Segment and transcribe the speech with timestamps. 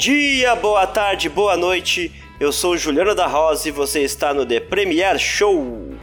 [0.00, 2.10] dia, boa tarde, boa noite.
[2.40, 5.94] Eu sou Juliano da Rosa e você está no The Premier Show.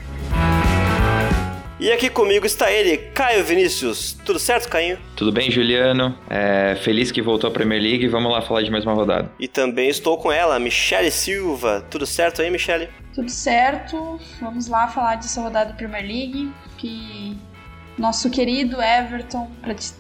[1.79, 4.15] E aqui comigo está ele, Caio Vinícius.
[4.23, 5.00] Tudo certo, Caio?
[5.15, 6.15] Tudo bem, Juliano.
[6.29, 9.32] É, feliz que voltou à Premier League e vamos lá falar de mais uma rodada.
[9.39, 11.84] E também estou com ela, Michele Silva.
[11.89, 12.89] Tudo certo aí, Michele?
[13.16, 14.20] Tudo certo.
[14.39, 17.36] Vamos lá falar dessa rodada da Premier League, que
[17.98, 19.50] nosso querido Everton,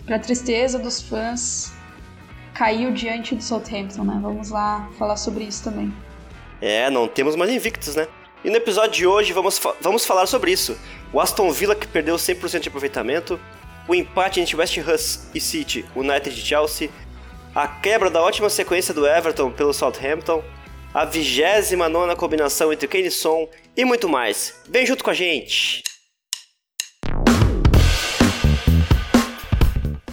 [0.05, 1.75] para tristeza dos fãs,
[2.57, 4.19] caiu diante do Southampton, né?
[4.19, 5.93] Vamos lá falar sobre isso também.
[6.59, 8.07] É, não temos mais invictos, né?
[8.43, 10.75] E no episódio de hoje vamos, fa vamos falar sobre isso.
[11.13, 13.39] O Aston Villa que perdeu 100% de aproveitamento,
[13.87, 14.95] o empate entre West Ham
[15.35, 16.89] e City, United e Chelsea,
[17.53, 20.43] a quebra da ótima sequência do Everton pelo Southampton,
[20.91, 24.61] a 29 combinação entre Kane e Son e muito mais.
[24.67, 25.83] Vem junto com a gente!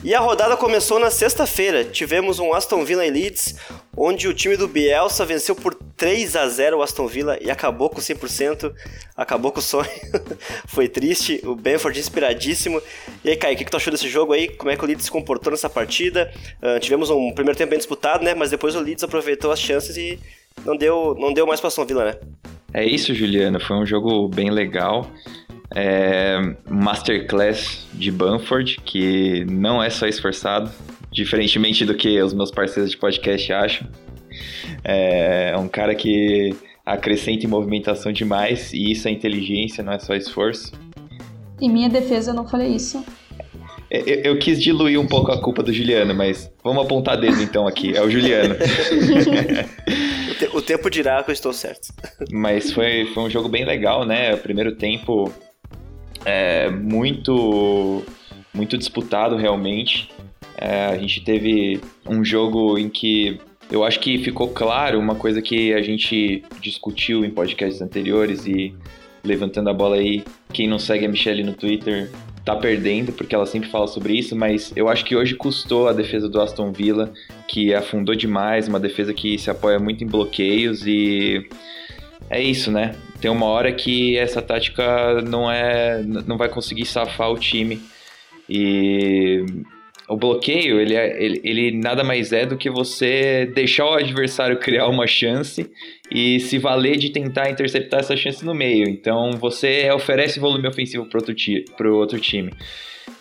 [0.05, 1.83] E a rodada começou na sexta-feira.
[1.83, 3.58] Tivemos um Aston Villa e Leeds,
[3.97, 7.88] onde o time do Bielsa venceu por 3 a 0 o Aston Villa e acabou
[7.88, 8.70] com 100%,
[9.16, 9.88] acabou com o sonho.
[10.69, 12.83] Foi triste, o Benford inspiradíssimo.
[13.24, 14.48] E aí, Kai, o que, tu achou desse jogo aí?
[14.48, 16.30] Como é que o Leeds se comportou nessa partida?
[16.62, 18.34] Uh, tivemos um primeiro tempo bem disputado, né?
[18.34, 20.20] Mas depois o Leeds aproveitou as chances e
[20.66, 22.14] não deu, não deu mais para Aston Villa, né?
[22.74, 23.58] É isso, Juliano.
[23.58, 25.11] Foi um jogo bem legal
[25.75, 30.70] é, Masterclass de Banford, que não é só esforçado,
[31.11, 33.89] diferentemente do que os meus parceiros de podcast acham.
[34.84, 39.98] É, é um cara que acrescenta em movimentação demais, e isso é inteligência, não é
[39.98, 40.72] só esforço.
[41.61, 43.05] Em minha defesa, eu não falei isso.
[43.91, 47.41] É, eu, eu, quis diluir um pouco a culpa do Juliano, mas vamos apontar dedo
[47.42, 47.97] então aqui.
[47.97, 48.55] É o Juliano.
[50.30, 51.89] o, te, o, tempo dirá que eu estou certo.
[52.33, 54.34] Mas foi, foi um jogo bem legal, né?
[54.34, 55.33] O primeiro tempo
[56.25, 58.03] é, muito,
[58.53, 60.11] muito disputado realmente.
[60.56, 63.40] É, a gente teve um jogo em que
[63.70, 68.74] eu acho que ficou claro uma coisa que a gente discutiu em podcasts anteriores e
[69.23, 72.11] levantando a bola aí, quem não segue a Michelle no Twitter
[72.45, 75.95] tá perdendo, porque ela sempre fala sobre isso, mas eu acho que hoje custou a
[75.95, 77.11] defesa do Aston Villa,
[77.48, 81.48] que afundou demais, uma defesa que se apoia muito em bloqueios e
[82.29, 82.95] é isso, né?
[83.24, 87.80] Tem uma hora que essa tática não é, não vai conseguir safar o time.
[88.46, 89.46] E
[90.07, 94.58] o bloqueio, ele, é, ele, ele, nada mais é do que você deixar o adversário
[94.58, 95.70] criar uma chance
[96.13, 98.86] e se valer de tentar interceptar essa chance no meio.
[98.86, 102.52] Então você oferece volume ofensivo para outro, outro time.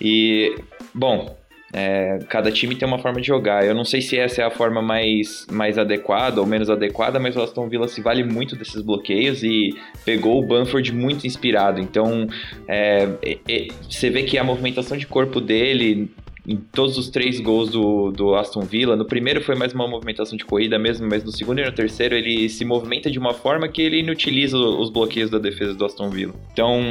[0.02, 0.53] E,
[0.94, 1.34] bom,
[1.73, 3.66] é, cada time tem uma forma de jogar.
[3.66, 7.35] Eu não sei se essa é a forma mais, mais adequada ou menos adequada, mas
[7.35, 9.75] o Aston Villa se vale muito desses bloqueios e
[10.06, 11.81] pegou o Bamford muito inspirado.
[11.81, 12.28] Então,
[12.67, 13.09] é,
[13.50, 16.12] é, você vê que a movimentação de corpo dele
[16.47, 18.95] em todos os três gols do, do Aston Villa.
[18.95, 22.16] No primeiro foi mais uma movimentação de corrida mesmo, mas no segundo e no terceiro
[22.16, 26.09] ele se movimenta de uma forma que ele inutiliza os bloqueios da defesa do Aston
[26.09, 26.33] Villa.
[26.51, 26.81] Então,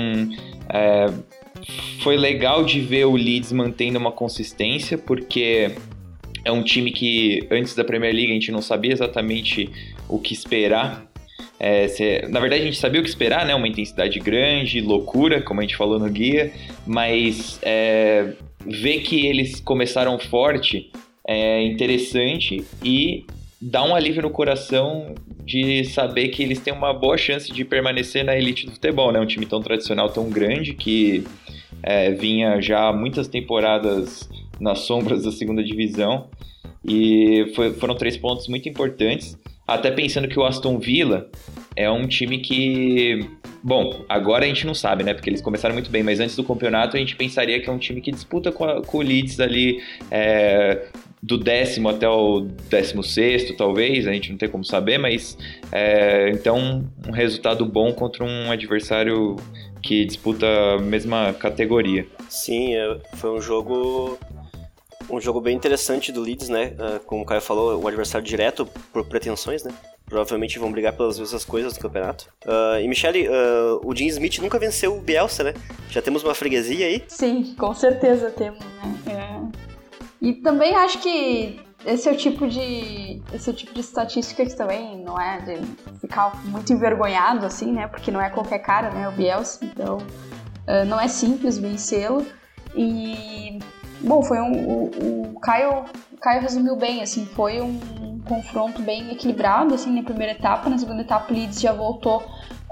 [0.71, 1.07] é,
[2.01, 5.73] foi legal de ver o Leeds mantendo uma consistência, porque
[6.45, 9.71] é um time que antes da Premier League a gente não sabia exatamente
[10.09, 11.07] o que esperar.
[11.59, 13.55] É, cê, na verdade, a gente sabia o que esperar, né?
[13.55, 16.53] Uma intensidade grande, loucura, como a gente falou no guia,
[16.85, 18.33] mas é,
[18.67, 20.91] ver que eles começaram forte
[21.27, 23.25] é interessante e
[23.61, 25.15] dá um alívio no coração
[25.45, 29.21] de saber que eles têm uma boa chance de permanecer na elite do futebol, né?
[29.21, 31.25] Um time tão tradicional, tão grande que
[31.83, 34.29] é, vinha já muitas temporadas
[34.61, 36.29] nas sombras da segunda divisão
[36.85, 39.39] e foi, foram três pontos muito importantes.
[39.67, 41.31] Até pensando que o Aston Villa
[41.77, 43.21] é um time que,
[43.63, 45.15] bom, agora a gente não sabe, né?
[45.15, 47.79] Porque eles começaram muito bem, mas antes do campeonato a gente pensaria que é um
[47.79, 50.89] time que disputa com, a, com o Leeds ali é,
[51.23, 55.39] do décimo até o décimo sexto, talvez, a gente não tem como saber, mas
[55.71, 59.37] é, então um resultado bom contra um adversário
[59.83, 62.07] que disputa a mesma categoria.
[62.29, 64.19] Sim, é, foi um jogo
[65.11, 66.75] um jogo bem interessante do Leeds, né?
[66.79, 69.73] É, como o Caio falou, o adversário direto por pretensões, né?
[70.07, 72.29] Provavelmente vão brigar pelas mesmas coisas do campeonato.
[72.45, 75.55] Uh, e Michele, uh, o Jim Smith nunca venceu o Bielsa, né?
[75.91, 77.03] Já temos uma freguesia aí?
[77.09, 78.99] Sim, com certeza temos, né?
[79.11, 79.63] É.
[80.21, 84.55] E também acho que esse é o tipo de esse é tipo de estatística que
[84.55, 87.87] também não é de ficar muito envergonhado assim, né?
[87.87, 89.09] Porque não é qualquer cara, né?
[89.09, 92.27] O Bielsa, então uh, não é simples vencê-lo.
[92.75, 93.59] E
[94.01, 97.81] bom, foi um o, o Caio o Caio resumiu bem, assim, foi um
[98.25, 102.23] confronto bem equilibrado assim na primeira etapa, na segunda etapa o Leeds já voltou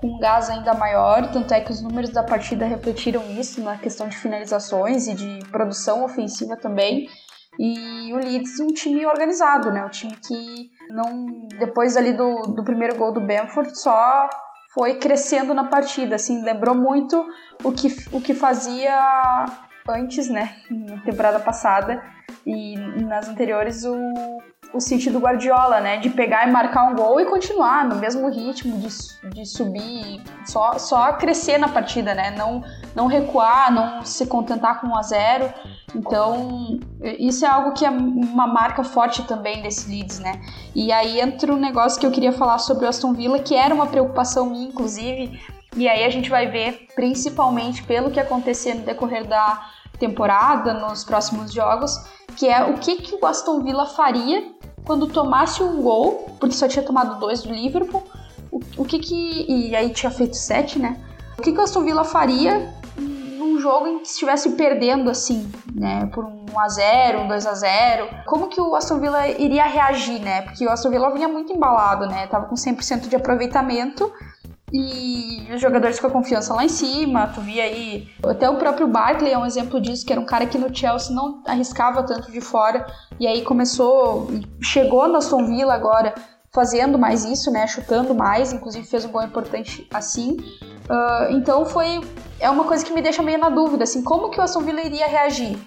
[0.00, 3.76] com um gás ainda maior, tanto é que os números da partida refletiram isso na
[3.76, 7.08] questão de finalizações e de produção ofensiva também.
[7.58, 9.84] E o Leeds um time organizado, né?
[9.84, 14.28] Um time que não depois ali do, do primeiro gol do Bamford só
[14.72, 17.26] foi crescendo na partida, assim, lembrou muito
[17.64, 19.46] o que, o que fazia
[19.88, 22.02] antes, né, na temporada passada.
[22.46, 23.94] E nas anteriores o,
[24.72, 28.28] o City do Guardiola, né, de pegar e marcar um gol e continuar no mesmo
[28.28, 28.88] ritmo de,
[29.30, 32.62] de subir, só, só crescer na partida, né, não,
[32.94, 35.54] não recuar, não se contentar com 1 a 0
[35.94, 36.78] então,
[37.18, 40.40] isso é algo que é uma marca forte também desse Leeds, né?
[40.74, 43.74] E aí entra um negócio que eu queria falar sobre o Aston Villa, que era
[43.74, 45.40] uma preocupação minha, inclusive,
[45.76, 49.68] e aí a gente vai ver, principalmente pelo que acontecer no decorrer da
[49.98, 51.94] temporada, nos próximos jogos,
[52.36, 54.52] que é o que, que o Aston Villa faria
[54.84, 58.02] quando tomasse um gol, porque só tinha tomado dois do Liverpool,
[58.50, 59.46] o, o que que...
[59.48, 60.98] e aí tinha feito sete, né?
[61.38, 66.06] O que que o Aston Villa faria num jogo em que estivesse perdendo, assim, né,
[66.12, 70.42] por um 1x0, um 2x0, como que o Aston Villa iria reagir, né?
[70.42, 72.26] Porque o Aston Villa vinha muito embalado, né?
[72.26, 74.12] Tava com 100% de aproveitamento
[74.72, 78.08] e os jogadores com a confiança lá em cima, tu via aí.
[78.24, 81.14] Até o próprio Barkley é um exemplo disso, que era um cara que no Chelsea
[81.14, 82.86] não arriscava tanto de fora,
[83.18, 84.28] e aí começou,
[84.62, 86.14] chegou na Aston Villa agora
[86.52, 87.66] fazendo mais isso, né?
[87.66, 90.36] Chutando mais, inclusive fez um gol importante assim.
[90.88, 92.00] Uh, então foi.
[92.38, 94.82] É uma coisa que me deixa meio na dúvida, assim, como que o Aston Villa
[94.82, 95.58] iria reagir?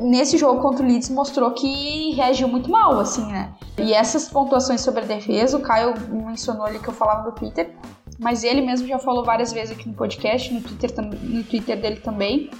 [0.00, 3.54] Nesse jogo contra o Leeds mostrou que reagiu muito mal, assim, né?
[3.78, 7.72] E essas pontuações sobre a defesa, o Caio mencionou ali que eu falava no Twitter,
[8.18, 10.90] mas ele mesmo já falou várias vezes aqui no podcast, no Twitter,
[11.22, 12.50] no Twitter dele também.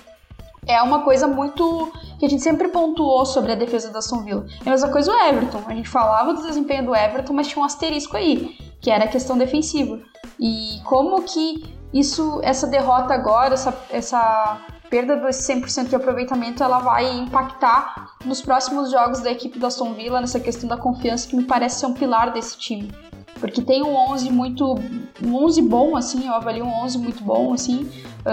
[0.67, 4.47] É uma coisa muito que a gente sempre pontuou sobre a defesa da Aston Villa.
[4.65, 5.63] É a mesma coisa o Everton.
[5.65, 9.09] A gente falava do desempenho do Everton, mas tinha um asterisco aí, que era a
[9.09, 10.01] questão defensiva.
[10.41, 14.61] E como que isso, essa derrota agora, essa, essa
[14.91, 19.95] perda desse 100% de aproveitamento, ela vai impactar nos próximos jogos da equipe da Aston
[19.95, 22.93] Villa, nessa questão da confiança, que me parece ser um pilar desse time.
[23.41, 24.75] Porque tem um 11 muito.
[25.23, 27.89] Um 11 bom, assim, eu avalio um 11 muito bom, assim.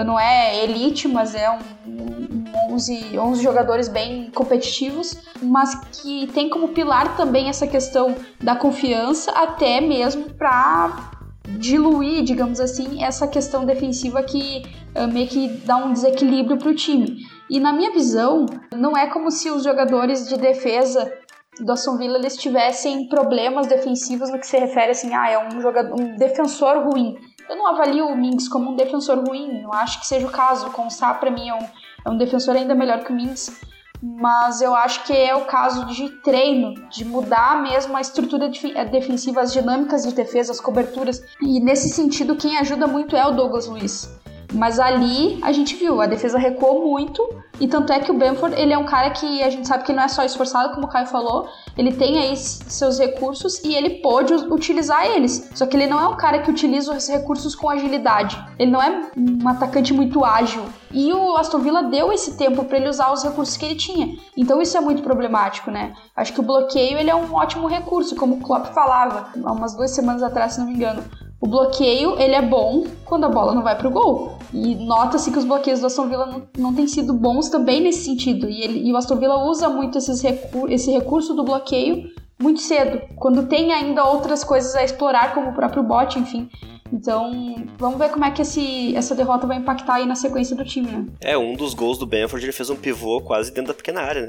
[0.06, 6.48] Não é elite, mas é um, um 11, 11 jogadores bem competitivos, mas que tem
[6.48, 11.12] como pilar também essa questão da confiança, até mesmo para
[11.58, 14.62] diluir, digamos assim, essa questão defensiva que
[14.96, 17.18] uh, meio que dá um desequilíbrio para o time.
[17.50, 21.12] E na minha visão, não é como se os jogadores de defesa
[21.60, 25.60] do Aston Villa eles tivessem problemas defensivos no que se refere assim, ah, é um
[25.60, 27.16] jogador, um defensor ruim.
[27.48, 30.66] Eu não avalio o Minks como um defensor ruim, não acho que seja o caso.
[30.66, 31.66] O Sá para mim é um,
[32.06, 33.60] é um defensor ainda melhor que o Minks,
[34.02, 38.48] mas eu acho que é o caso de treino, de mudar mesmo a estrutura
[38.90, 41.22] defensiva, as dinâmicas de defesa, as coberturas.
[41.40, 44.23] E nesse sentido, quem ajuda muito é o Douglas Luiz.
[44.54, 47.22] Mas ali a gente viu, a defesa recuou muito,
[47.60, 49.92] e tanto é que o Bamford, ele é um cara que a gente sabe que
[49.92, 54.00] não é só esforçado, como o Caio falou, ele tem aí seus recursos e ele
[54.00, 55.50] pode utilizar eles.
[55.54, 58.42] Só que ele não é um cara que utiliza os recursos com agilidade.
[58.58, 60.64] Ele não é um atacante muito ágil.
[60.92, 64.16] E o Aston Villa deu esse tempo para ele usar os recursos que ele tinha.
[64.36, 65.92] Então isso é muito problemático, né?
[66.14, 69.74] Acho que o bloqueio ele é um ótimo recurso, como o Klopp falava há umas
[69.74, 71.02] duas semanas atrás, se não me engano.
[71.44, 74.38] O bloqueio, ele é bom quando a bola não vai pro gol.
[74.50, 78.02] E nota-se que os bloqueios do Aston Villa não, não têm sido bons também nesse
[78.02, 78.48] sentido.
[78.48, 82.08] E, ele, e o Aston Villa usa muito esses recu esse recurso do bloqueio
[82.40, 86.48] muito cedo, quando tem ainda outras coisas a explorar, como o próprio bot, enfim.
[86.90, 90.64] Então, vamos ver como é que esse, essa derrota vai impactar aí na sequência do
[90.64, 91.06] time, né?
[91.20, 94.22] É, um dos gols do Benford, ele fez um pivô quase dentro da pequena área,
[94.22, 94.28] né?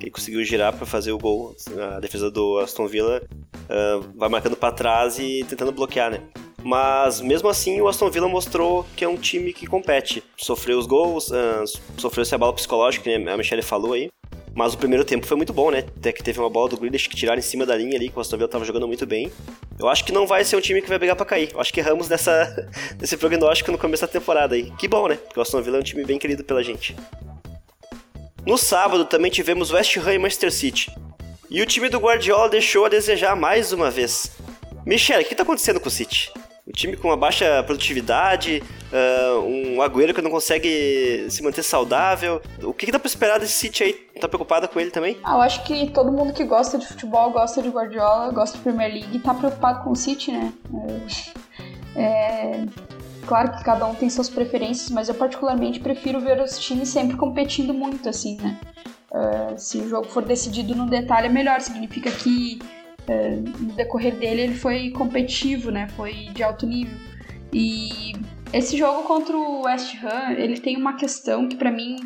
[0.00, 1.54] Ele conseguiu girar para fazer o gol.
[1.94, 6.20] A defesa do Aston Villa uh, vai marcando para trás e tentando bloquear, né?
[6.64, 10.24] Mas mesmo assim, o Aston Villa mostrou que é um time que compete.
[10.34, 11.64] Sofreu os gols, uh,
[11.98, 14.08] sofreu esse abalo psicológico, que a Michelle falou aí.
[14.54, 15.84] Mas o primeiro tempo foi muito bom, né?
[15.98, 18.16] Até que teve uma bola do Grealish que tiraram em cima da linha ali, que
[18.16, 19.30] o Aston Villa tava jogando muito bem.
[19.78, 21.50] Eu acho que não vai ser um time que vai brigar pra cair.
[21.52, 24.70] Eu acho que erramos nessa, nesse prognóstico no começo da temporada aí.
[24.78, 25.16] Que bom, né?
[25.16, 26.96] Porque o Aston Villa é um time bem querido pela gente.
[28.46, 30.90] No sábado também tivemos West Ham e Manchester City.
[31.50, 34.30] E o time do Guardiola deixou a desejar mais uma vez.
[34.86, 36.32] Michele, o que tá acontecendo com o City?
[36.66, 42.40] O time com uma baixa produtividade, uh, um Agüero que não consegue se manter saudável.
[42.62, 43.92] O que, que dá pra esperar desse City aí?
[44.18, 45.18] Tá preocupada com ele também?
[45.22, 48.62] Ah, eu acho que todo mundo que gosta de futebol, gosta de Guardiola, gosta de
[48.62, 50.52] Premier League, tá preocupado com o City, né?
[51.96, 52.00] É...
[52.00, 52.64] é...
[53.26, 57.16] Claro que cada um tem suas preferências, mas eu particularmente prefiro ver os times sempre
[57.16, 58.58] competindo muito, assim, né?
[59.10, 61.60] Uh, se o jogo for decidido no detalhe, é melhor.
[61.60, 62.58] Significa que
[63.08, 65.88] é, no decorrer dele ele foi competitivo, né?
[65.96, 66.96] Foi de alto nível.
[67.52, 68.12] E
[68.52, 71.96] esse jogo contra o West Ham, ele tem uma questão que para mim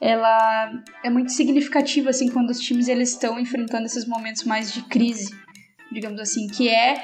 [0.00, 4.82] ela é muito significativa assim quando os times eles estão enfrentando esses momentos mais de
[4.82, 5.34] crise.
[5.92, 7.02] digamos assim, que é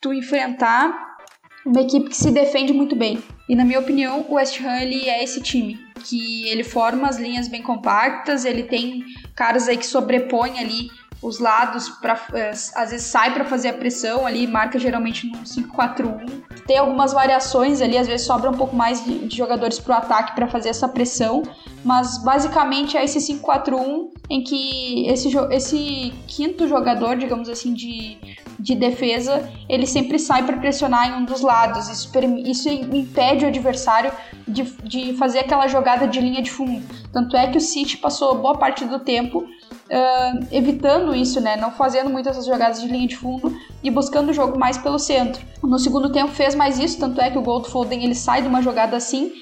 [0.00, 1.16] tu enfrentar
[1.64, 3.20] uma equipe que se defende muito bem.
[3.48, 7.18] E na minha opinião, o West Ham ele é esse time, que ele forma as
[7.18, 10.88] linhas bem compactas, ele tem caras aí que sobrepõem ali
[11.26, 15.38] os lados para é, às vezes sai para fazer a pressão ali, marca geralmente no
[15.38, 16.44] 5-4-1.
[16.66, 19.98] Tem algumas variações ali, às vezes sobra um pouco mais de, de jogadores para o
[19.98, 21.42] ataque para fazer essa pressão,
[21.84, 28.18] mas basicamente é esse 5-4-1 em que esse, esse quinto jogador, digamos assim, de,
[28.66, 31.88] de defesa, ele sempre sai para pressionar em um dos lados.
[31.88, 32.10] Isso,
[32.44, 34.10] isso impede o adversário
[34.46, 36.82] de, de fazer aquela jogada de linha de fundo.
[37.12, 41.56] Tanto é que o City passou boa parte do tempo uh, evitando isso, né?
[41.56, 44.98] Não fazendo muitas essas jogadas de linha de fundo e buscando o jogo mais pelo
[44.98, 45.40] centro.
[45.62, 48.42] No segundo tempo fez mais isso, tanto é que o gol do Foden ele sai
[48.42, 49.32] de uma jogada assim.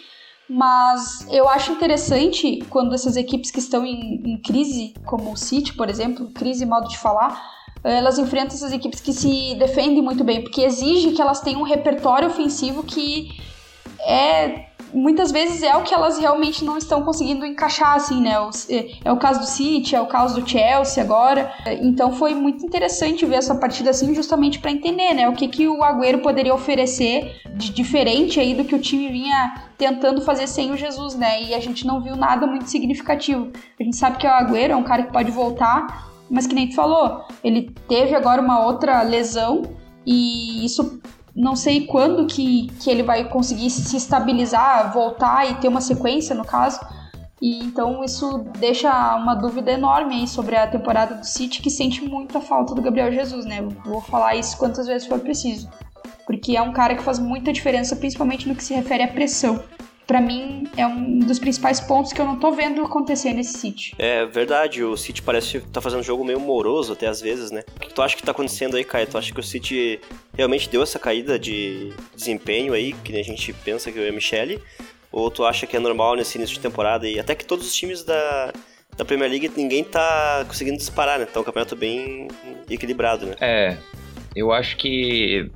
[0.46, 5.72] Mas eu acho interessante quando essas equipes que estão em, em crise, como o City,
[5.72, 7.53] por exemplo, crise modo de falar,
[7.84, 11.64] elas enfrentam essas equipes que se defendem muito bem, porque exige que elas tenham um
[11.64, 13.30] repertório ofensivo que
[14.00, 18.34] é muitas vezes é o que elas realmente não estão conseguindo encaixar, assim, né?
[19.04, 21.52] É, o caso do City, é o caso do Chelsea agora.
[21.82, 25.28] Então foi muito interessante ver essa partida assim, justamente para entender, né?
[25.28, 29.54] O que, que o Agüero poderia oferecer de diferente aí do que o time vinha
[29.76, 31.42] tentando fazer sem o Jesus, né?
[31.42, 33.50] E a gente não viu nada muito significativo.
[33.78, 36.68] A gente sabe que o Agüero é um cara que pode voltar, mas que nem
[36.68, 39.62] tu falou, ele teve agora uma outra lesão
[40.04, 41.00] e isso
[41.34, 46.34] não sei quando que, que ele vai conseguir se estabilizar, voltar e ter uma sequência,
[46.34, 46.80] no caso.
[47.40, 52.02] E então isso deixa uma dúvida enorme aí sobre a temporada do City, que sente
[52.02, 53.62] muita falta do Gabriel Jesus, né?
[53.84, 55.68] Vou falar isso quantas vezes for preciso.
[56.26, 59.62] Porque é um cara que faz muita diferença, principalmente no que se refere à pressão
[60.06, 63.94] para mim é um dos principais pontos que eu não tô vendo acontecer nesse City.
[63.98, 67.50] É verdade, o City parece que tá fazendo um jogo meio moroso até às vezes,
[67.50, 67.64] né?
[67.76, 69.06] O que tu acha que tá acontecendo aí, Caio?
[69.06, 70.00] Tu acha que o City
[70.36, 74.60] realmente deu essa caída de desempenho aí, que a gente pensa que é o Michele?
[75.10, 77.74] Ou tu acha que é normal nesse início de temporada e até que todos os
[77.74, 78.52] times da,
[78.96, 81.24] da Premier League ninguém tá conseguindo disparar, né?
[81.24, 82.28] Tá um campeonato bem
[82.68, 83.36] equilibrado, né?
[83.40, 83.76] É,
[84.34, 85.50] eu acho que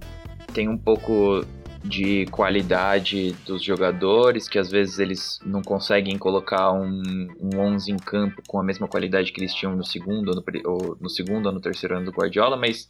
[0.55, 1.45] tem um pouco
[1.89, 7.97] de qualidade dos jogadores, que às vezes eles não conseguem colocar um, um 11 em
[7.97, 11.53] campo com a mesma qualidade que eles tinham no segundo, no, ou no segundo ou
[11.53, 12.89] no terceiro ano do Guardiola, mas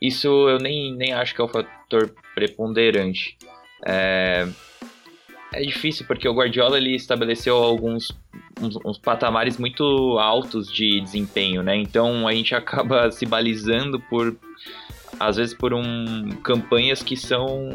[0.00, 3.36] isso eu nem, nem acho que é o fator preponderante.
[3.86, 4.48] É,
[5.52, 8.10] é difícil porque o Guardiola ele estabeleceu alguns
[8.60, 9.82] uns, uns, patamares muito
[10.18, 11.76] altos de desempenho, né?
[11.76, 14.34] Então a gente acaba se balizando por
[15.18, 17.68] às vezes por um campanhas que são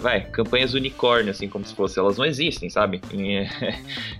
[0.00, 1.98] vai campanhas unicórnio assim como se fosse.
[1.98, 3.00] Elas não existem sabe?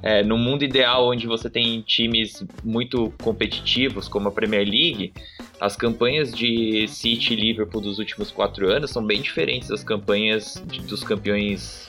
[0.03, 5.13] É, no mundo ideal onde você tem times muito competitivos como a Premier League
[5.61, 10.63] as campanhas de City e Liverpool dos últimos quatro anos são bem diferentes das campanhas
[10.67, 11.89] de, dos campeões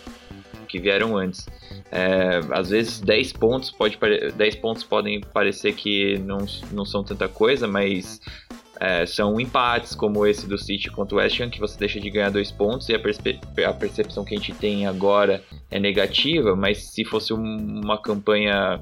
[0.65, 1.47] que vieram antes.
[1.91, 3.97] É, às vezes 10 pontos pode
[4.35, 8.19] 10 pontos podem parecer que não, não são tanta coisa mas
[8.79, 12.09] é, são empates como esse do City contra o West Ham, que você deixa de
[12.09, 16.85] ganhar dois pontos e a, a percepção que a gente tem agora é negativa, mas
[16.85, 18.81] se fosse um, uma campanha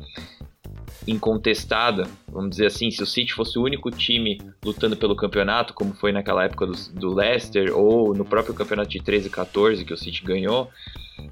[1.07, 5.93] incontestada, vamos dizer assim, se o City fosse o único time lutando pelo campeonato, como
[5.93, 9.93] foi naquela época do, do Leicester, ou no próprio campeonato de 13 e 14 que
[9.93, 10.69] o City ganhou,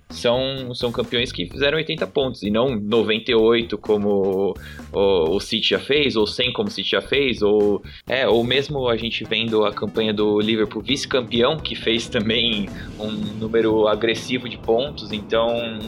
[0.10, 4.54] são, são campeões que fizeram 80 pontos, e não 98 como
[4.92, 8.44] o, o City já fez, ou 100 como o City já fez, ou, é, ou
[8.44, 14.48] mesmo a gente vendo a campanha do Liverpool vice-campeão, que fez também um número agressivo
[14.48, 15.80] de pontos, então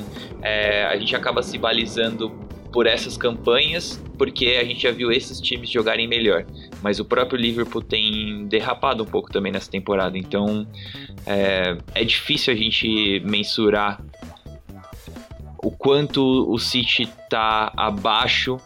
[0.42, 2.32] é, a gente acaba se balizando
[2.74, 6.44] por essas campanhas, porque a gente já viu esses times jogarem melhor.
[6.82, 10.68] Mas o próprio Liverpool tem derrapado um pouco também nessa temporada, então
[11.26, 14.04] é, é difícil a gente mensurar
[15.64, 18.58] o quanto o City está abaixo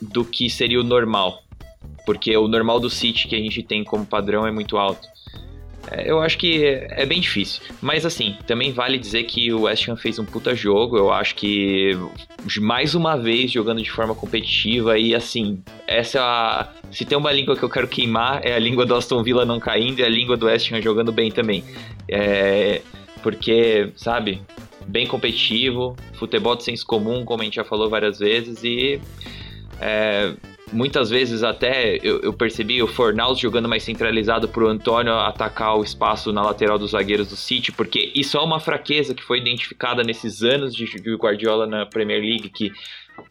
[0.00, 1.42] do que seria o normal.
[2.04, 5.08] Porque o normal do City que a gente tem como padrão é muito alto.
[5.90, 7.62] É, eu acho que é bem difícil.
[7.80, 10.96] Mas assim, também vale dizer que o West Ham fez um puta jogo.
[10.96, 11.96] Eu acho que
[12.60, 16.68] mais uma vez jogando de forma competitiva e assim, essa é a...
[16.90, 19.58] se tem uma língua que eu quero queimar é a língua do Aston Villa não
[19.58, 21.64] caindo e a língua do West Ham jogando bem também.
[22.08, 22.82] É...
[23.22, 24.40] porque, sabe,
[24.86, 29.00] bem competitivo, futebol de senso comum, como a gente já falou várias vezes e
[29.80, 30.34] é,
[30.72, 35.76] muitas vezes até eu, eu percebi o Fornaus jogando mais centralizado para o Antônio atacar
[35.76, 39.38] o espaço na lateral dos zagueiros do City, porque isso é uma fraqueza que foi
[39.38, 42.72] identificada nesses anos de, de Guardiola na Premier League, que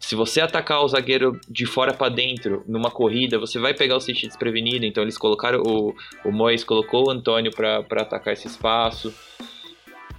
[0.00, 4.00] Se você atacar o zagueiro de fora para dentro numa corrida, você vai pegar o
[4.00, 4.84] City desprevenido.
[4.84, 9.14] Então eles colocaram o, o Mois colocou o Antônio para atacar esse espaço.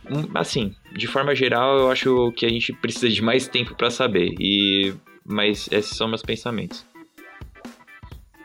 [0.09, 3.91] Hum, assim, de forma geral, eu acho que a gente precisa de mais tempo para
[3.91, 4.33] saber.
[4.39, 4.93] E
[5.29, 6.88] mas esses são meus pensamentos.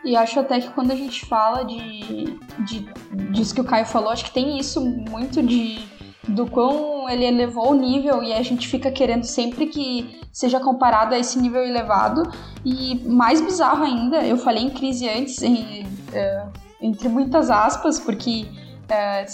[0.05, 2.87] E acho até que quando a gente fala de, de
[3.31, 5.83] disso que o Caio falou, acho que tem isso muito de
[6.27, 11.13] do quão ele elevou o nível e a gente fica querendo sempre que seja comparado
[11.13, 12.23] a esse nível elevado.
[12.63, 16.45] E mais bizarro ainda, eu falei em crise antes, em, é,
[16.81, 18.45] entre muitas aspas, porque
[18.89, 19.25] é,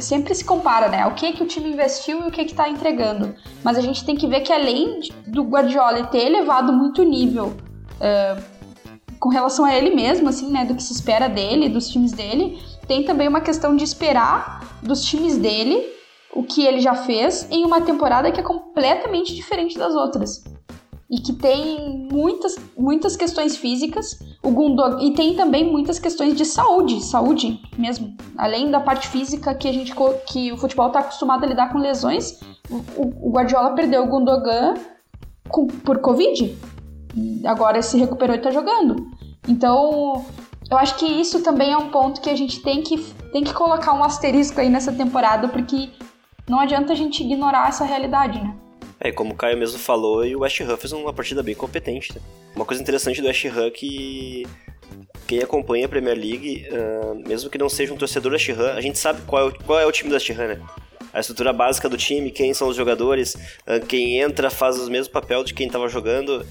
[0.00, 1.06] sempre se compara, né?
[1.06, 3.34] O que que o time investiu e o que que tá entregando.
[3.62, 7.56] Mas a gente tem que ver que além do Guardiola ter elevado muito o nível
[8.00, 8.36] é,
[9.26, 10.64] com relação a ele mesmo, assim, né?
[10.64, 15.02] Do que se espera dele, dos times dele, tem também uma questão de esperar dos
[15.04, 15.84] times dele
[16.32, 20.44] o que ele já fez em uma temporada que é completamente diferente das outras.
[21.10, 24.16] E que tem muitas, muitas questões físicas.
[24.40, 28.16] O Gundogan, e tem também muitas questões de saúde, saúde mesmo.
[28.38, 29.92] Além da parte física que a gente
[30.28, 32.38] que o futebol está acostumado a lidar com lesões,
[32.70, 34.74] o, o Guardiola perdeu o Gundogan
[35.48, 36.56] com, por Covid.
[37.44, 39.10] Agora se recuperou e está jogando.
[39.48, 40.24] Então,
[40.70, 42.98] eu acho que isso também é um ponto que a gente tem que,
[43.32, 45.90] tem que colocar um asterisco aí nessa temporada, porque
[46.48, 48.54] não adianta a gente ignorar essa realidade, né?
[48.98, 52.14] É, como o Caio mesmo falou, e o West Ham fez uma partida bem competente.
[52.14, 52.20] Né?
[52.54, 54.46] Uma coisa interessante do West Ham é que
[55.26, 58.72] quem acompanha a Premier League, uh, mesmo que não seja um torcedor do West Ham,
[58.72, 60.62] a gente sabe qual é, o, qual é o time West Ham, né?
[61.12, 65.12] A estrutura básica do time, quem são os jogadores, uh, quem entra faz o mesmo
[65.12, 66.46] papel de quem estava jogando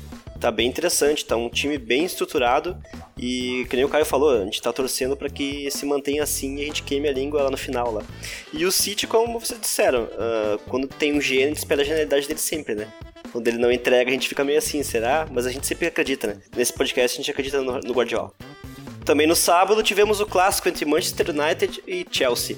[0.45, 2.77] tá bem interessante, tá um time bem estruturado
[3.17, 6.57] e, que nem o Caio falou, a gente tá torcendo para que se mantenha assim
[6.57, 8.03] e a gente queime a língua lá no final lá.
[8.53, 11.83] E o City, como vocês disseram, uh, quando tem um gênio, a gente espera a
[11.83, 12.93] genialidade dele sempre, né?
[13.31, 15.27] Quando ele não entrega, a gente fica meio assim, será?
[15.31, 16.37] Mas a gente sempre acredita, né?
[16.55, 18.31] Nesse podcast a gente acredita no, no Guardiola.
[19.03, 22.55] Também no sábado tivemos o clássico entre Manchester United e Chelsea.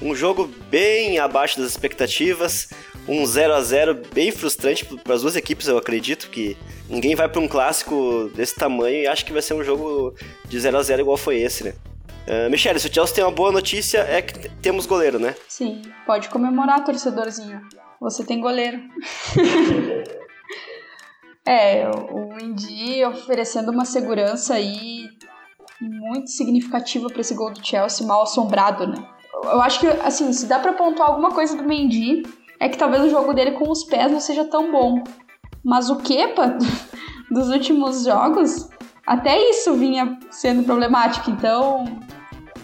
[0.00, 2.68] Um jogo bem abaixo das expectativas,
[3.08, 6.56] um 0 a 0 bem frustrante para as duas equipes, eu acredito que
[6.88, 10.14] ninguém vai para um clássico desse tamanho e acha que vai ser um jogo
[10.44, 11.74] de 0 a 0 igual foi esse, né?
[12.26, 15.34] Uh, Michele, se o Chelsea tem uma boa notícia é que temos goleiro, né?
[15.48, 17.60] Sim, pode comemorar, torcedorzinho.
[18.00, 18.80] Você tem goleiro.
[21.46, 25.08] é, o Indy oferecendo uma segurança aí
[25.80, 28.96] muito significativa para esse gol do Chelsea, mal assombrado, né?
[29.44, 32.24] Eu acho que, assim, se dá para pontuar alguma coisa do Mendy,
[32.60, 35.02] é que talvez o jogo dele com os pés não seja tão bom.
[35.64, 36.58] Mas o Kepa,
[37.30, 38.68] dos últimos jogos,
[39.06, 41.30] até isso vinha sendo problemático.
[41.30, 41.84] Então,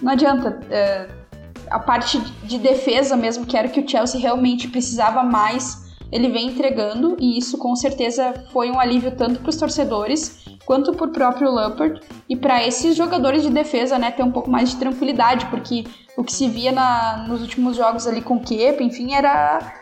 [0.01, 0.61] não adianta.
[0.71, 1.23] É,
[1.71, 5.82] a parte de defesa mesmo, que era o que o Chelsea realmente precisava mais,
[6.13, 7.17] ele vem entregando.
[7.19, 11.51] E isso com certeza foi um alívio tanto para os torcedores quanto para o próprio
[11.51, 12.01] Lampard.
[12.29, 15.85] E para esses jogadores de defesa, né, ter um pouco mais de tranquilidade, porque
[16.17, 19.75] o que se via na, nos últimos jogos ali com o Kepa, enfim, era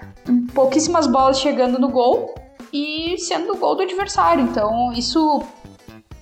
[0.55, 2.35] pouquíssimas bolas chegando no gol
[2.73, 4.45] e sendo o gol do adversário.
[4.45, 5.43] Então, isso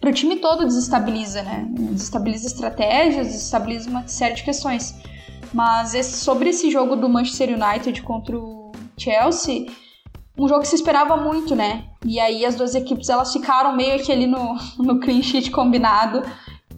[0.00, 1.66] para o time todo desestabiliza, né?
[1.70, 4.94] Desestabiliza estratégias, desestabiliza uma série de questões.
[5.52, 9.66] Mas esse, sobre esse jogo do Manchester United contra o Chelsea,
[10.38, 11.84] um jogo que se esperava muito, né?
[12.04, 16.22] E aí as duas equipes elas ficaram meio que ali no, no clean sheet combinado.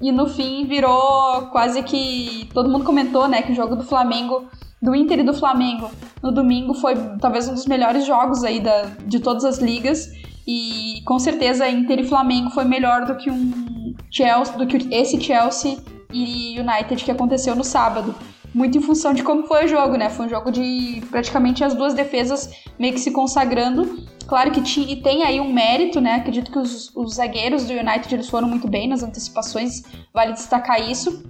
[0.01, 2.49] E no fim virou quase que.
[2.55, 3.43] Todo mundo comentou, né?
[3.43, 4.49] Que o jogo do Flamengo
[4.81, 5.91] do Inter e do Flamengo
[6.23, 10.09] no domingo foi talvez um dos melhores jogos aí da, de todas as ligas.
[10.47, 15.21] E com certeza Inter e Flamengo foi melhor do que um Chelsea, do que esse
[15.21, 15.79] Chelsea
[16.13, 18.15] e United que aconteceu no sábado.
[18.53, 20.11] Muito em função de como foi o jogo, né?
[20.11, 24.05] Foi um jogo de praticamente as duas defesas meio que se consagrando.
[24.27, 26.17] Claro que tinha, tem aí um mérito, né?
[26.17, 29.83] Acredito que os, os zagueiros do United eles foram muito bem nas antecipações,
[30.13, 31.25] vale destacar isso.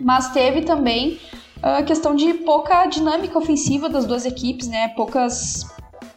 [0.00, 1.18] Mas teve também
[1.62, 4.88] a questão de pouca dinâmica ofensiva das duas equipes, né?
[4.88, 5.64] Poucas,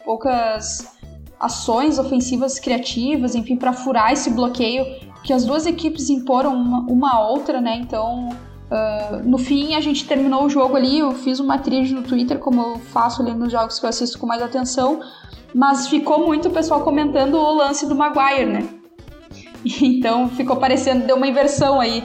[0.04, 0.96] poucas
[1.38, 4.84] ações ofensivas criativas, enfim, para furar esse bloqueio
[5.22, 7.76] que as duas equipes imporam uma, uma outra, né?
[7.76, 8.28] Então,
[8.70, 10.98] uh, no fim, a gente terminou o jogo ali.
[10.98, 14.18] Eu fiz uma trilha no Twitter, como eu faço ali nos jogos que eu assisto
[14.18, 15.00] com mais atenção,
[15.54, 18.68] mas ficou muito o pessoal comentando o lance do Maguire, né?
[19.82, 22.04] Então ficou parecendo, deu uma inversão aí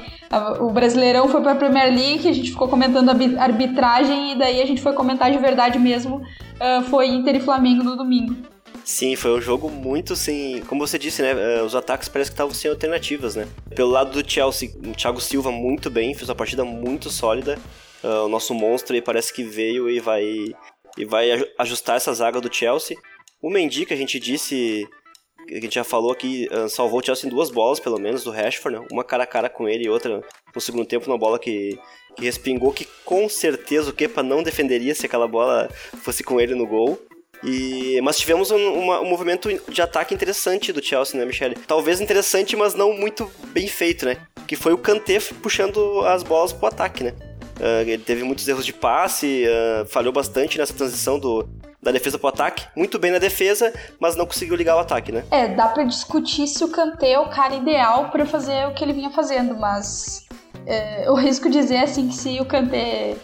[0.60, 4.62] o Brasileirão foi para a Premier League, a gente ficou comentando a arbitragem e daí
[4.62, 6.18] a gente foi comentar de verdade mesmo.
[6.18, 8.36] Uh, foi Inter e Flamengo no domingo.
[8.84, 10.62] Sim, foi um jogo muito sem.
[10.62, 11.34] Como você disse, né?
[11.34, 13.48] Uh, os ataques parece que estavam sem alternativas, né?
[13.76, 17.58] Pelo lado do Chelsea, o Thiago Silva muito bem, fez uma partida muito sólida.
[18.04, 20.24] Uh, o nosso monstro aí parece que veio e vai,
[20.98, 22.98] e vai ajustar essa zaga do Chelsea.
[23.42, 24.88] O Mendy, que a gente disse
[25.48, 28.24] que a gente já falou aqui, uh, salvou o Chelsea em duas bolas, pelo menos,
[28.24, 28.88] do Rashford, né?
[28.92, 30.22] Uma cara a cara com ele e outra
[30.54, 31.78] no segundo tempo, uma bola que,
[32.16, 35.70] que respingou, que com certeza o Kepa não defenderia se aquela bola
[36.04, 37.00] fosse com ele no gol.
[37.44, 41.56] E, mas tivemos um, uma, um movimento de ataque interessante do Chelsea, né, Michele?
[41.68, 44.18] Talvez interessante, mas não muito bem feito, né?
[44.48, 47.14] Que foi o Kanté puxando as bolas pro ataque, né?
[47.60, 51.48] Uh, ele teve muitos erros de passe, uh, falhou bastante nessa transição do,
[51.82, 52.66] da defesa pro ataque.
[52.76, 55.24] Muito bem na defesa, mas não conseguiu ligar o ataque, né?
[55.32, 58.84] É, dá para discutir se o Kanté é o cara ideal para fazer o que
[58.84, 60.28] ele vinha fazendo, mas
[60.66, 63.16] é, eu risco dizer assim que se o Kanté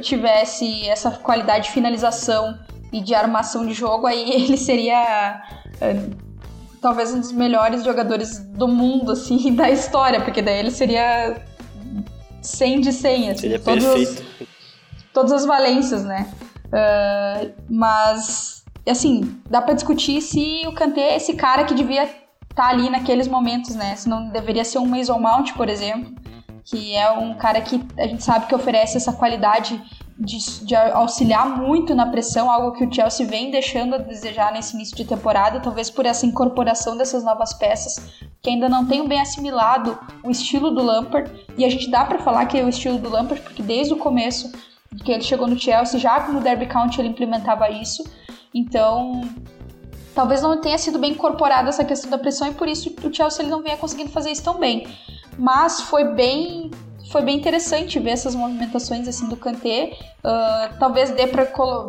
[0.00, 2.58] tivesse essa qualidade de finalização
[2.92, 5.42] e de armação de jogo, aí ele seria
[5.80, 6.08] é,
[6.80, 11.42] talvez um dos melhores jogadores do mundo, assim, da história, porque daí ele seria
[12.42, 14.48] 100 de 100, assim, seria todos, perfeito.
[15.12, 16.32] todas as valências, né?
[16.66, 22.18] Uh, mas, assim, dá para discutir se o Kanté é esse cara que devia estar
[22.54, 23.96] tá ali naqueles momentos, né?
[23.96, 26.14] Se não deveria ser um Mason Mount, por exemplo,
[26.64, 29.82] que é um cara que a gente sabe que oferece essa qualidade
[30.20, 34.74] de, de, auxiliar muito na pressão, algo que o Chelsea vem deixando a desejar nesse
[34.74, 39.20] início de temporada, talvez por essa incorporação dessas novas peças que ainda não tenham bem
[39.20, 41.30] assimilado o estilo do Lampard.
[41.56, 43.96] E a gente dá para falar que é o estilo do Lampard porque desde o
[43.96, 44.52] começo
[45.04, 48.04] que ele chegou no Chelsea, já no Derby County ele implementava isso.
[48.54, 49.22] Então,
[50.14, 53.42] talvez não tenha sido bem incorporada essa questão da pressão e por isso o Chelsea
[53.42, 54.86] ele não venha conseguindo fazer isso tão bem.
[55.38, 56.70] Mas foi bem
[57.10, 59.92] foi bem interessante ver essas movimentações assim do Kanté.
[60.24, 61.44] Uh, talvez dê para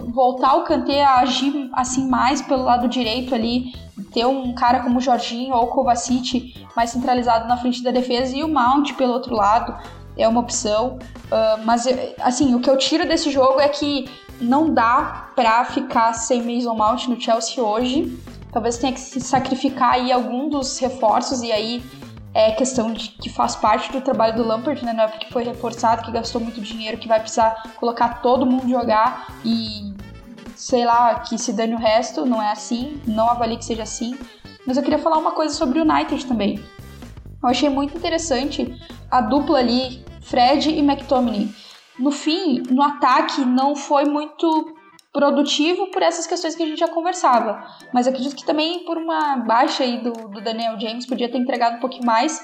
[0.07, 3.71] voltar o Kanté a agir assim mais pelo lado direito ali,
[4.11, 8.35] ter um cara como o Jorginho ou o Kovacic mais centralizado na frente da defesa
[8.35, 9.75] e o Mount pelo outro lado
[10.17, 10.97] é uma opção.
[11.27, 11.87] Uh, mas
[12.19, 16.73] assim, o que eu tiro desse jogo é que não dá para ficar sem Mason
[16.73, 18.17] Mount no Chelsea hoje.
[18.51, 21.83] Talvez tenha que se sacrificar aí algum dos reforços e aí
[22.33, 24.93] é questão de que faz parte do trabalho do Lampard, né?
[24.93, 28.69] Não é porque foi reforçado, que gastou muito dinheiro, que vai precisar colocar todo mundo
[28.69, 29.93] jogar e
[30.55, 34.17] sei lá, que se dane o resto, não é assim, não avalie que seja assim.
[34.65, 36.63] Mas eu queria falar uma coisa sobre o United também.
[37.41, 41.49] Eu achei muito interessante a dupla ali, Fred e McTominay.
[41.97, 44.75] No fim, no ataque, não foi muito
[45.13, 47.63] produtivo por essas questões que a gente já conversava.
[47.93, 51.77] Mas acredito que também por uma baixa aí do, do Daniel James, podia ter entregado
[51.77, 52.41] um pouquinho mais.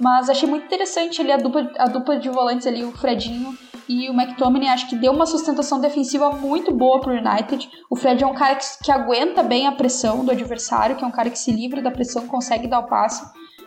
[0.00, 3.56] Mas achei muito interessante ali a dupla, a dupla de volantes ali, o Fredinho
[3.88, 4.68] e o McTominay.
[4.68, 7.68] Acho que deu uma sustentação defensiva muito boa pro United.
[7.90, 11.06] O Fred é um cara que, que aguenta bem a pressão do adversário, que é
[11.06, 13.24] um cara que se livra da pressão, consegue dar o passe.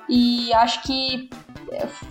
[0.09, 1.29] E acho que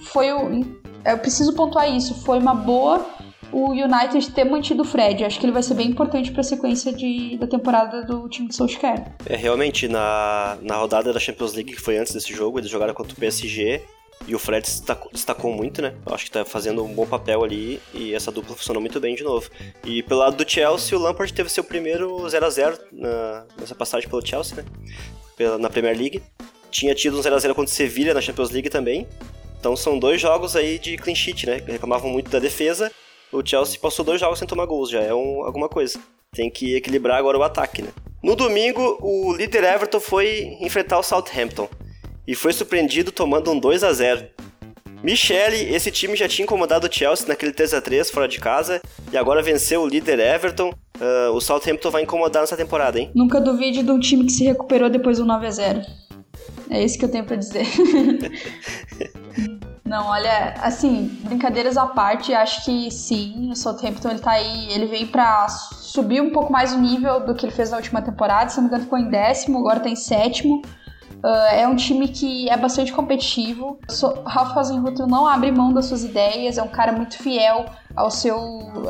[0.05, 0.61] foi o.
[1.05, 2.15] Eu preciso pontuar isso.
[2.25, 3.05] Foi uma boa
[3.53, 5.25] o United ter mantido o Fred.
[5.25, 8.49] Acho que ele vai ser bem importante para a sequência de, da temporada do time
[8.49, 9.13] de Solskjaer.
[9.27, 12.95] É, realmente, na, na rodada da Champions League, que foi antes desse jogo, eles jogaram
[12.95, 13.83] contra o PSG.
[14.27, 15.95] E o Fred destacou, destacou muito, né?
[16.07, 19.23] Acho que tá fazendo um bom papel ali e essa dupla funcionou muito bem de
[19.23, 19.51] novo.
[19.85, 23.75] E pelo lado do Chelsea, o Lampard teve seu primeiro 0 a 0 na, nessa
[23.75, 24.65] passagem pelo Chelsea, né?
[25.37, 26.23] Pela, na Premier League.
[26.71, 29.07] Tinha tido um 0x0 contra o Sevilha na Champions League também.
[29.61, 31.63] Então são dois jogos aí de clean sheet, né?
[31.67, 32.91] Reclamavam muito da defesa.
[33.37, 36.01] O Chelsea passou dois jogos sem tomar gols, já é um, alguma coisa.
[36.35, 37.91] Tem que equilibrar agora o ataque, né?
[38.23, 41.69] No domingo, o líder Everton foi enfrentar o Southampton
[42.27, 44.27] e foi surpreendido tomando um 2 a 0
[45.03, 48.81] Michele, esse time já tinha incomodado o Chelsea naquele 3 a 3 fora de casa
[49.13, 50.71] e agora venceu o líder Everton.
[50.97, 53.11] Uh, o Southampton vai incomodar nessa temporada, hein?
[53.15, 55.83] Nunca duvide de um time que se recuperou depois do 9 a 0
[56.71, 57.67] é isso que eu tenho para dizer.
[59.87, 64.87] Não, olha, assim, brincadeiras à parte, acho que sim, o Southampton ele tá aí, ele
[64.87, 68.51] veio para subir um pouco mais o nível do que ele fez na última temporada,
[68.51, 70.61] se não me engano ficou em décimo, agora tá em sétimo.
[71.25, 73.79] Uh, é um time que é bastante competitivo.
[73.89, 78.11] So, Ralph Hasenhuttl não abre mão das suas ideias, é um cara muito fiel ao
[78.11, 78.37] seu,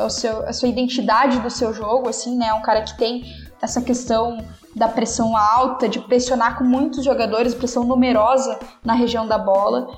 [0.01, 2.47] ao seu, à sua identidade do seu jogo, assim, né?
[2.49, 3.23] É um cara que tem
[3.61, 4.39] essa questão
[4.75, 9.89] da pressão alta, de pressionar com muitos jogadores, pressão numerosa na região da bola.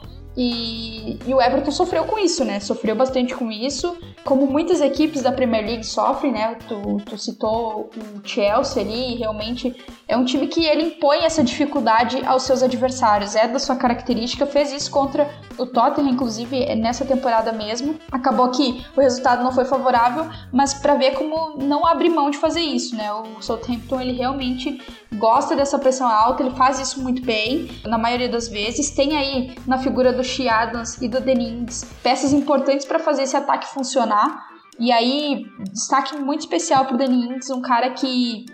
[0.41, 2.61] E, e, o Everton sofreu com isso, né?
[2.61, 3.99] Sofreu bastante com isso.
[4.25, 6.55] Como muitas equipes da Premier League sofrem, né?
[6.69, 9.75] Tu, tu citou o Chelsea ali, realmente
[10.07, 13.35] é um time que ele impõe essa dificuldade aos seus adversários.
[13.35, 17.99] É da sua característica, fez isso contra o Tottenham, inclusive, é nessa temporada mesmo.
[18.11, 22.39] Acabou que o resultado não foi favorável, mas para ver como não abrir mão de
[22.39, 23.13] fazer isso, né?
[23.13, 24.81] O Southampton, ele realmente
[25.15, 28.91] gosta dessa pressão alta, ele faz isso muito bem, na maioria das vezes.
[28.91, 33.37] Tem aí na figura do Shea Adams e do Denings peças importantes para fazer esse
[33.37, 34.47] ataque funcionar.
[34.79, 38.47] E aí, destaque muito especial pro Denings, um cara que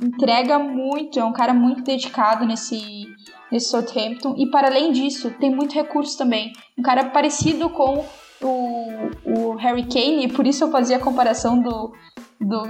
[0.00, 3.06] entrega muito, é um cara muito dedicado nesse
[3.52, 4.34] nesse Southampton.
[4.38, 6.52] E para além disso, tem muito recurso também.
[6.76, 8.04] Um cara parecido com
[8.40, 8.88] o,
[9.24, 11.92] o Harry Kane, por isso eu fazia a comparação do,
[12.40, 12.62] do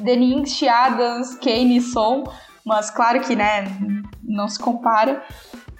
[0.00, 2.24] Denings, Adams, Kane e Son.
[2.64, 3.64] Mas claro que, né,
[4.22, 5.22] não se compara.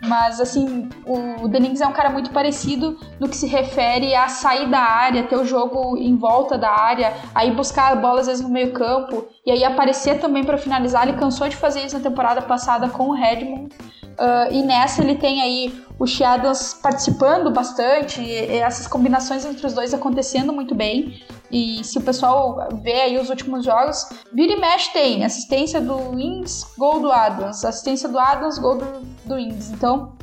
[0.05, 4.69] Mas, assim, o Denings é um cara muito parecido no que se refere a sair
[4.69, 8.43] da área, ter o jogo em volta da área, aí buscar a bola às vezes
[8.43, 11.07] no meio campo, e aí aparecer também para finalizar.
[11.07, 13.73] Ele cansou de fazer isso na temporada passada com o Redmond.
[14.13, 19.95] Uh, e nessa ele tem aí o Chiadas participando bastante, essas combinações entre os dois
[19.95, 21.23] acontecendo muito bem.
[21.51, 26.11] E se o pessoal vê aí os últimos jogos, vira e mexe tem assistência do
[26.11, 29.71] Wings, gol do Adams, assistência do Adams, gol do, do Wings.
[29.71, 30.17] Então,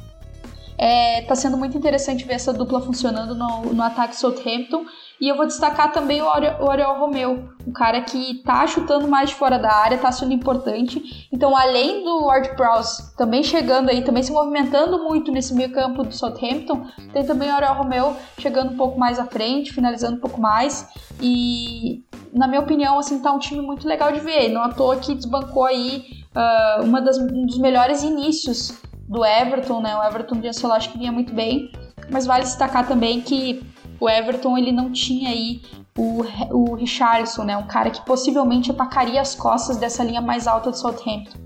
[0.78, 4.86] é, tá sendo muito interessante ver essa dupla funcionando no, no ataque Southampton.
[5.22, 9.36] E eu vou destacar também o Oriol Romeu, um cara que tá chutando mais de
[9.36, 11.28] fora da área, tá sendo importante.
[11.32, 16.04] Então, além do Ward Prowse também chegando aí, também se movimentando muito nesse meio campo
[16.04, 20.22] do Southampton, tem também o Oriol Romeu chegando um pouco mais à frente, finalizando um
[20.22, 20.88] pouco mais.
[21.22, 22.02] E,
[22.34, 24.48] na minha opinião, assim, tá um time muito legal de ver.
[24.50, 29.82] Não à toa que desbancou aí uh, uma das, um dos melhores inícios do Everton,
[29.82, 29.98] né?
[29.98, 31.72] O Everton de Ancelotti que vinha muito bem.
[32.10, 33.62] Mas vale destacar também que
[34.00, 35.62] o Everton ele não tinha aí
[35.98, 37.58] o, o Richarlison, né?
[37.58, 41.38] Um cara que possivelmente atacaria as costas dessa linha mais alta do Southampton.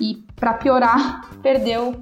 [0.00, 1.94] E para piorar, perdeu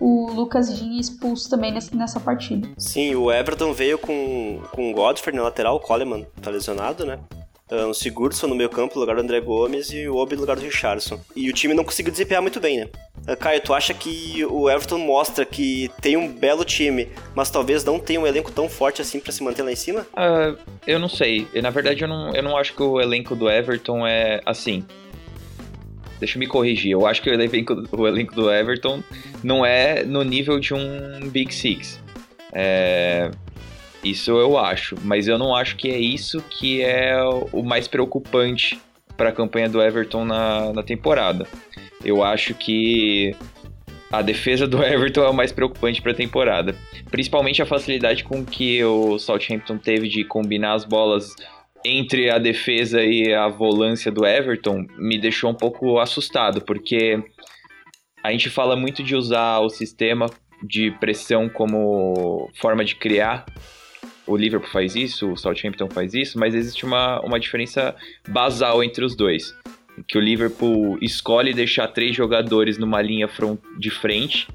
[0.00, 2.68] o Lucas Digne expulso também nessa, partida.
[2.76, 7.18] Sim, o Everton veio com, com o Godfrey na lateral, o Coleman tá lesionado, né?
[7.70, 10.42] Um, o Sigurdsson no meio campo no lugar do André Gomes e o Obi no
[10.42, 11.18] lugar do Richardson.
[11.34, 12.88] E o time não conseguiu desempenhar muito bem, né?
[13.26, 17.82] Uh, Caio, tu acha que o Everton mostra que tem um belo time, mas talvez
[17.82, 20.06] não tenha um elenco tão forte assim para se manter lá em cima?
[20.12, 21.48] Uh, eu não sei.
[21.62, 24.84] Na verdade, eu não, eu não acho que o elenco do Everton é assim.
[26.18, 26.92] Deixa eu me corrigir.
[26.92, 29.02] Eu acho que o elenco, o elenco do Everton
[29.42, 31.98] não é no nível de um Big Six.
[32.52, 33.30] É,
[34.04, 37.16] isso eu acho, mas eu não acho que é isso que é
[37.52, 38.78] o mais preocupante
[39.16, 41.46] para a campanha do Everton na, na temporada.
[42.04, 43.34] Eu acho que
[44.12, 46.76] a defesa do Everton é o mais preocupante para a temporada.
[47.10, 51.34] Principalmente a facilidade com que o Southampton teve de combinar as bolas
[51.84, 57.22] entre a defesa e a volância do Everton me deixou um pouco assustado, porque
[58.22, 60.30] a gente fala muito de usar o sistema
[60.62, 63.44] de pressão como forma de criar
[64.26, 67.94] o Liverpool faz isso, o Southampton faz isso, mas existe uma, uma diferença
[68.28, 69.54] basal entre os dois.
[70.08, 74.48] Que o Liverpool escolhe deixar três jogadores numa linha front, de frente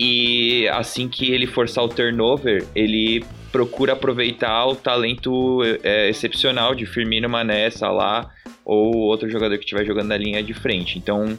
[0.00, 6.86] e assim que ele forçar o turnover, ele procura aproveitar o talento é, excepcional de
[6.86, 8.30] Firmino, Mané, Salah
[8.64, 10.98] ou outro jogador que estiver jogando na linha de frente.
[10.98, 11.38] Então,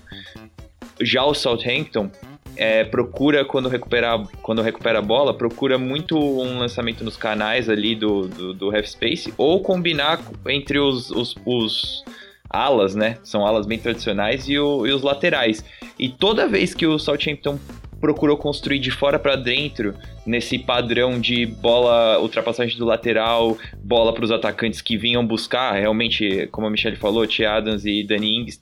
[0.99, 2.11] já o Southampton
[2.59, 7.95] é, procura quando recupera, quando recupera a bola, procura muito um lançamento nos canais ali
[7.95, 12.03] do, do, do half space, ou combinar entre os, os, os
[12.49, 13.17] alas, né?
[13.23, 15.63] São alas bem tradicionais, e, o, e os laterais.
[15.97, 17.57] E toda vez que o Southampton
[18.01, 19.93] procurou construir de fora para dentro,
[20.25, 26.47] nesse padrão de bola, ultrapassagem do lateral, bola para os atacantes que vinham buscar, realmente,
[26.51, 28.61] como a Michelle falou, Tia Adams e Danny Ings,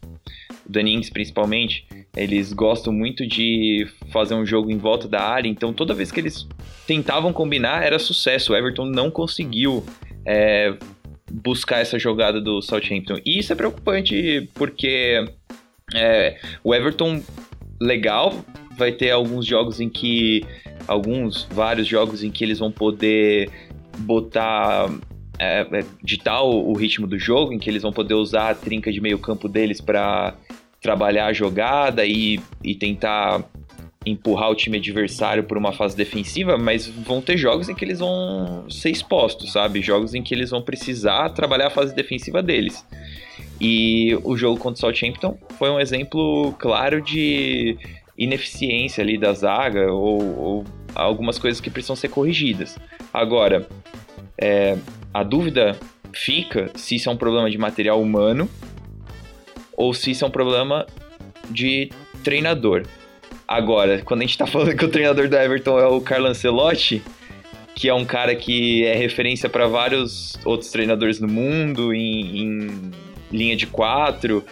[0.69, 5.73] Danny Ings principalmente, eles gostam muito de fazer um jogo em volta da área, então
[5.73, 6.47] toda vez que eles
[6.85, 8.53] tentavam combinar era sucesso.
[8.53, 9.83] O Everton não conseguiu
[10.25, 10.75] é,
[11.31, 13.19] buscar essa jogada do Southampton.
[13.25, 15.25] E isso é preocupante porque
[15.93, 17.21] é, o Everton,
[17.79, 18.43] legal,
[18.77, 20.45] vai ter alguns jogos em que.
[20.87, 23.49] Alguns, vários jogos em que eles vão poder
[23.99, 24.89] botar.
[25.39, 28.55] É, é ditar o, o ritmo do jogo, em que eles vão poder usar a
[28.55, 30.33] trinca de meio campo deles para
[30.81, 33.43] trabalhar a jogada e, e tentar
[34.05, 37.99] empurrar o time adversário por uma fase defensiva, mas vão ter jogos em que eles
[37.99, 39.81] vão ser expostos, sabe?
[39.81, 42.85] Jogos em que eles vão precisar trabalhar a fase defensiva deles.
[43.59, 47.77] E o jogo contra o Southampton foi um exemplo claro de
[48.17, 52.77] ineficiência ali da zaga ou, ou algumas coisas que precisam ser corrigidas.
[53.13, 53.67] Agora,
[54.39, 54.77] é,
[55.17, 55.75] a dúvida
[56.13, 58.47] fica se isso é um problema de material humano
[59.75, 60.85] ou se isso é um problema
[61.49, 61.89] de
[62.23, 62.83] treinador.
[63.47, 67.01] Agora, quando a gente tá falando que o treinador do Everton é o Carlo Ancelotti,
[67.73, 72.91] que é um cara que é referência para vários outros treinadores no mundo, em, em,
[73.31, 74.45] linha de quatro,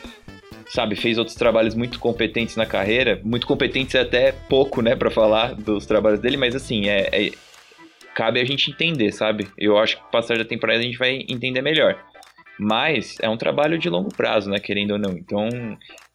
[0.68, 0.96] sabe?
[0.96, 3.22] Fez outros trabalhos muito competentes na carreira.
[3.24, 7.32] Muito competentes é até pouco, né, para falar dos trabalhos dele, mas assim, é, é,
[8.16, 9.48] cabe a gente entender, sabe?
[9.58, 12.02] Eu acho que passar da temporada a gente vai entender melhor.
[12.58, 14.60] Mas é um trabalho de longo prazo, né?
[14.60, 15.12] Querendo ou não.
[15.12, 15.50] Então,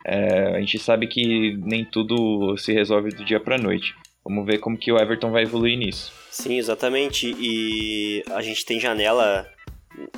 [0.06, 3.94] é, a gente sabe que nem tudo se resolve do dia para noite.
[4.24, 6.12] Vamos ver como que o Everton vai evoluir nisso.
[6.30, 7.34] Sim, exatamente.
[7.38, 9.46] E a gente tem janela.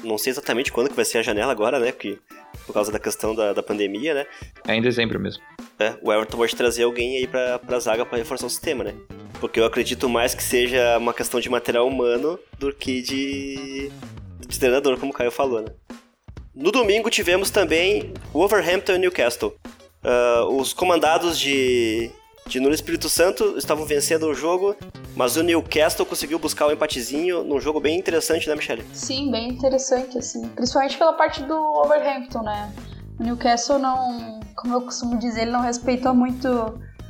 [0.03, 1.93] Não sei exatamente quando que vai ser a janela agora, né?
[1.93, 2.19] Porque,
[2.67, 4.27] por causa da questão da, da pandemia, né?
[4.67, 5.43] É em dezembro mesmo.
[5.79, 8.95] É, o Everton pode trazer alguém aí pra, pra zaga para reforçar o sistema, né?
[9.41, 13.91] Porque eu acredito mais que seja uma questão de material humano do que de,
[14.47, 15.69] de treinador, como o Caio falou, né?
[16.55, 19.57] No domingo tivemos também Wolverhampton e Newcastle.
[20.05, 22.11] Uh, os comandados de,
[22.47, 24.77] de Nuno Espírito Santo estavam vencendo o jogo,
[25.17, 28.85] mas o Newcastle conseguiu buscar o um empatezinho num jogo bem interessante, né, Michelle?
[28.93, 30.49] Sim, bem interessante, assim.
[30.49, 32.73] Principalmente pela parte do Wolverhampton, né?
[33.19, 36.49] O Newcastle não, como eu costumo dizer, ele não respeitou muito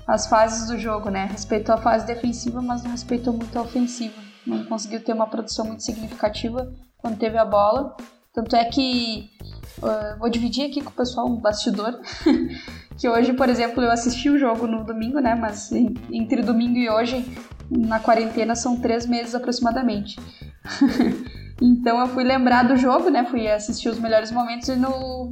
[0.06, 1.28] as fases do jogo, né?
[1.30, 4.20] Respeitou a fase defensiva, mas não respeitou muito a ofensiva.
[4.46, 7.96] Não conseguiu ter uma produção muito significativa quando teve a bola.
[8.32, 9.30] Tanto é que
[9.78, 12.00] uh, vou dividir aqui com o pessoal um bastidor.
[12.98, 15.34] que hoje, por exemplo, eu assisti o jogo no domingo, né?
[15.34, 15.70] Mas
[16.10, 17.24] entre domingo e hoje,
[17.70, 20.18] na quarentena, são três meses aproximadamente.
[21.60, 23.24] então eu fui lembrar do jogo, né?
[23.24, 25.30] Fui assistir os melhores momentos e no.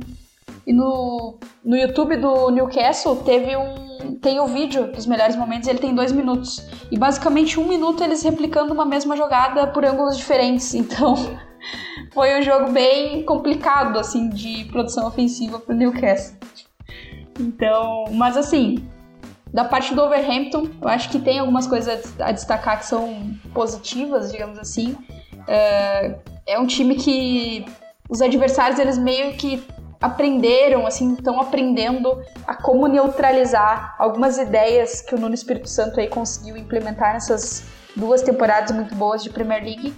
[0.66, 4.18] E no, no YouTube do Newcastle teve um.
[4.20, 6.62] Tem o um vídeo dos melhores momentos, ele tem dois minutos.
[6.90, 10.74] E basicamente um minuto eles replicando uma mesma jogada por ângulos diferentes.
[10.80, 11.14] Então
[12.12, 16.36] foi um jogo bem complicado, assim, de produção ofensiva pro Newcastle.
[17.38, 18.86] Então, mas assim,
[19.52, 24.30] da parte do Overhampton, eu acho que tem algumas coisas a destacar que são positivas,
[24.30, 24.96] digamos assim.
[25.48, 27.64] É, é um time que
[28.08, 29.62] os adversários, eles meio que
[30.00, 36.08] aprenderam, assim, estão aprendendo a como neutralizar algumas ideias que o Nuno Espírito Santo aí
[36.08, 39.94] conseguiu implementar nessas duas temporadas muito boas de Premier League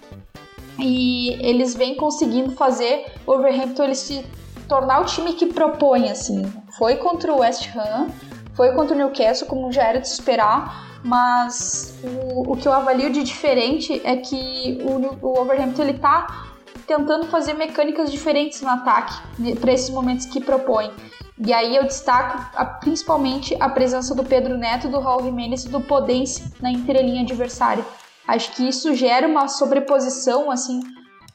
[0.83, 4.27] e eles vêm conseguindo fazer o Overhampton ele se
[4.69, 6.45] tornar o time que propõe, assim.
[6.77, 8.09] Foi contra o West Ham,
[8.55, 13.11] foi contra o Newcastle, como já era de esperar, mas o, o que eu avalio
[13.11, 16.49] de diferente é que o, o Overhampton ele tá
[16.87, 20.91] tentando fazer mecânicas diferentes no ataque né, para esses momentos que propõe.
[21.39, 25.69] E aí eu destaco a, principalmente a presença do Pedro Neto, do Raul Jimenez e
[25.69, 27.85] do Podense na entrelinha adversária.
[28.27, 30.81] Acho que isso gera uma sobreposição, assim,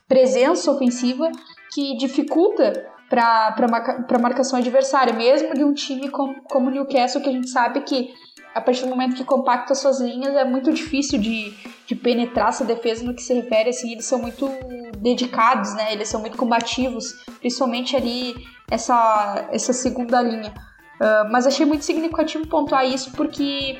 [0.08, 1.32] presença ofensiva
[1.74, 7.30] que dificulta para a marcação adversária, mesmo de um time como, como o Newcastle, que
[7.30, 8.14] a gente sabe que
[8.54, 11.54] a partir do momento que compacta suas linhas é muito difícil de,
[11.86, 14.50] de penetrar essa defesa no que se refere, assim, eles são muito
[14.98, 18.36] dedicados, né, eles são muito combativos, principalmente ali
[18.70, 20.52] essa, essa segunda linha.
[21.00, 23.80] Uh, mas achei muito significativo pontuar isso porque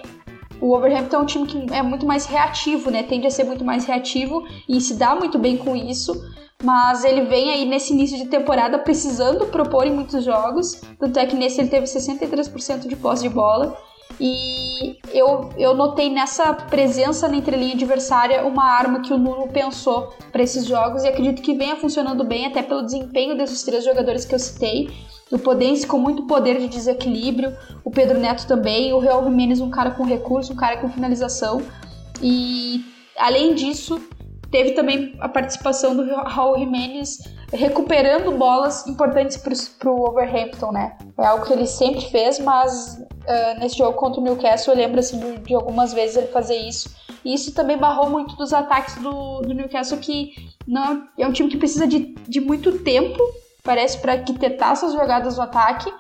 [0.62, 3.04] o Wolverhampton é um time que é muito mais reativo, né?
[3.04, 6.14] Tende a ser muito mais reativo e se dá muito bem com isso.
[6.64, 10.82] Mas ele vem aí nesse início de temporada precisando propor em muitos jogos.
[11.00, 13.78] Tanto é que nesse ele teve 63% de posse de bola.
[14.20, 20.14] E eu, eu notei nessa presença na entrelinha adversária uma arma que o Nuno pensou
[20.32, 24.26] para esses jogos e acredito que venha funcionando bem, até pelo desempenho desses três jogadores
[24.26, 24.90] que eu citei
[25.32, 29.70] o Podense com muito poder de desequilíbrio, o Pedro Neto também, o Real Jimenez um
[29.70, 31.62] cara com recurso, um cara com finalização.
[32.22, 32.86] E
[33.18, 34.02] além disso,
[34.50, 37.20] teve também a participação do Raul Jimenez
[37.54, 40.98] recuperando bolas importantes para o Overhampton, né?
[41.18, 45.00] É algo que ele sempre fez, mas uh, nesse jogo contra o Newcastle eu lembro
[45.00, 46.90] assim, de, de, algumas vezes ele fazer isso.
[47.24, 50.34] E isso também barrou muito dos ataques do, do Newcastle, que
[50.68, 53.18] não, é um time que precisa de, de muito tempo
[53.68, 55.94] parece para arquitetar essas jogadas no ataque.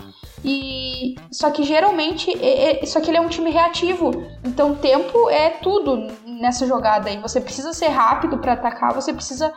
[0.45, 4.11] E só que geralmente, é, é, só que ele é um time reativo.
[4.45, 7.09] Então, tempo é tudo nessa jogada.
[7.09, 9.53] E você precisa ser rápido para atacar, você precisa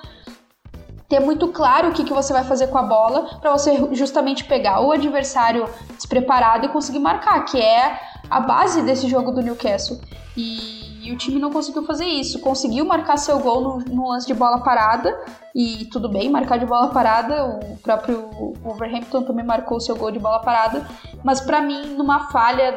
[1.08, 4.44] ter muito claro o que, que você vai fazer com a bola para você justamente
[4.44, 10.00] pegar o adversário despreparado e conseguir marcar, que é a base desse jogo do Newcastle.
[10.36, 10.79] E
[11.10, 12.38] e o time não conseguiu fazer isso.
[12.38, 15.12] Conseguiu marcar seu gol no, no, lance de bola parada.
[15.52, 17.44] E tudo bem, marcar de bola parada.
[17.46, 18.30] O próprio
[18.62, 20.86] Wolverhampton também marcou seu gol de bola parada.
[21.24, 22.76] Mas para mim, numa falha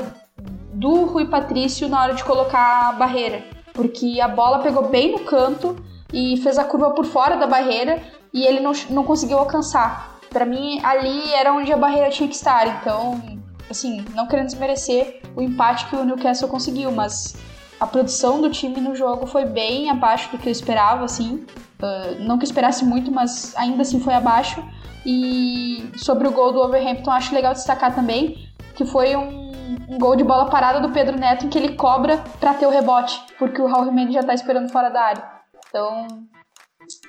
[0.74, 3.44] do Rui Patrício na hora de colocar a barreira.
[3.72, 5.76] Porque a bola pegou bem no canto
[6.12, 8.02] e fez a curva por fora da barreira
[8.34, 10.18] e ele não, não conseguiu alcançar.
[10.32, 12.66] Para mim, ali era onde a barreira tinha que estar.
[12.68, 13.22] Então,
[13.70, 17.36] assim, não querendo desmerecer o empate que o Newcastle conseguiu, mas
[17.84, 21.46] a produção do time no jogo foi bem abaixo do que eu esperava, assim.
[21.82, 24.64] Uh, não que eu esperasse muito, mas ainda assim foi abaixo.
[25.06, 29.52] E sobre o gol do Overhampton, acho legal destacar também que foi um,
[29.90, 32.70] um gol de bola parada do Pedro Neto em que ele cobra para ter o
[32.70, 35.32] rebote, porque o Raul Jimenez já tá esperando fora da área.
[35.68, 36.08] Então,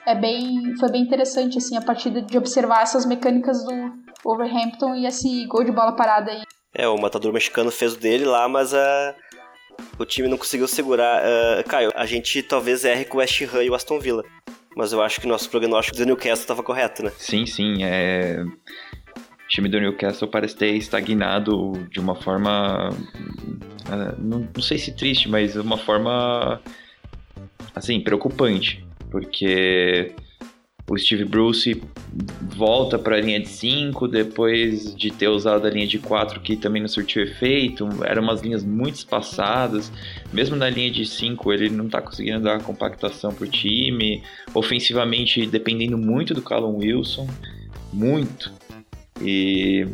[0.05, 3.93] é bem, foi bem interessante assim a partida de observar essas mecânicas do
[4.25, 6.43] Overhampton e esse gol de bola parada aí.
[6.77, 9.15] É, o matador mexicano fez o dele lá, mas a
[9.99, 11.23] o time não conseguiu segurar.
[11.23, 14.25] Uh, Caio, a gente talvez erre com o West Ham e o Aston Villa.
[14.77, 17.13] Mas eu acho que nosso prognóstico do Newcastle estava correto, né?
[17.17, 17.85] Sim, sim.
[17.85, 18.43] É...
[18.45, 22.91] O time do Newcastle parece ter estagnado de uma forma.
[22.91, 26.61] Uh, não, não sei se triste, mas uma forma.
[27.75, 28.85] Assim, preocupante.
[29.11, 30.13] Porque
[30.89, 31.83] o Steve Bruce
[32.55, 36.57] volta para a linha de 5 depois de ter usado a linha de 4 que
[36.57, 39.91] também não surtiu efeito, eram umas linhas muito espaçadas.
[40.33, 44.23] Mesmo na linha de 5 ele não está conseguindo dar compactação pro time,
[44.53, 47.27] ofensivamente dependendo muito do Callum Wilson,
[47.91, 48.53] muito.
[49.23, 49.87] E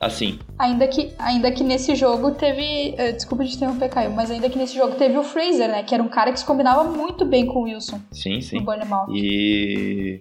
[0.00, 0.38] assim.
[0.58, 2.94] Ainda que, ainda que nesse jogo teve.
[2.94, 5.82] Uh, desculpa de interromper, Caio, mas ainda que nesse jogo teve o Fraser, né?
[5.82, 8.00] Que era um cara que se combinava muito bem com o Wilson.
[8.12, 8.64] Sim, sim.
[9.12, 10.20] E.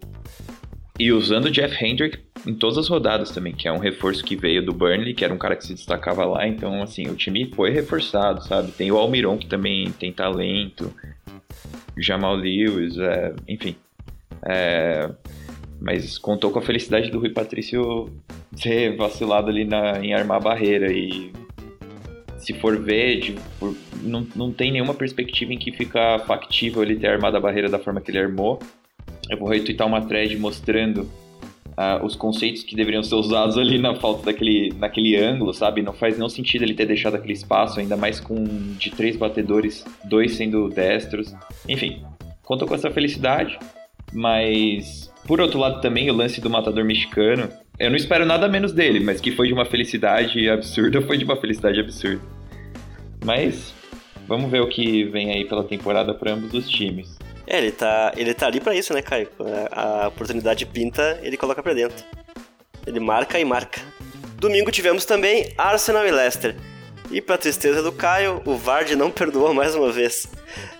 [0.97, 4.35] E usando o Jeff Hendrick em todas as rodadas também, que é um reforço que
[4.35, 7.51] veio do Burnley, que era um cara que se destacava lá, então assim, o time
[7.53, 8.71] foi reforçado, sabe?
[8.71, 10.93] Tem o Almiron que também tem talento,
[11.97, 13.75] Jamal Lewis, é, enfim.
[14.47, 15.09] É,
[15.85, 18.11] mas contou com a felicidade do Rui Patrício
[18.59, 21.31] ter vacilado ali na, em armar a barreira e
[22.39, 27.09] se for ver, tipo, não, não tem nenhuma perspectiva em que fica factível ele ter
[27.09, 28.59] armado a barreira da forma que ele armou.
[29.29, 33.93] Eu vou retweetar uma thread mostrando uh, os conceitos que deveriam ser usados ali na
[33.93, 35.83] falta daquele naquele ângulo, sabe?
[35.83, 38.43] Não faz nenhum sentido ele ter deixado aquele espaço, ainda mais com
[38.75, 41.31] de três batedores, dois sendo destros.
[41.69, 42.03] Enfim,
[42.41, 43.59] contou com essa felicidade,
[44.11, 48.71] mas por outro lado também o lance do matador mexicano eu não espero nada menos
[48.71, 52.21] dele, mas que foi de uma felicidade absurda, foi de uma felicidade absurda.
[53.23, 53.73] Mas
[54.27, 57.17] vamos ver o que vem aí pela temporada para ambos os times.
[57.45, 59.27] É, ele tá, ele tá ali para isso, né, Caio?
[59.71, 62.03] A oportunidade pinta, ele coloca para dentro.
[62.87, 63.81] Ele marca e marca.
[64.39, 66.55] Domingo tivemos também Arsenal e Leicester.
[67.15, 70.27] E pra tristeza do Caio, o Vard não perdoou mais uma vez.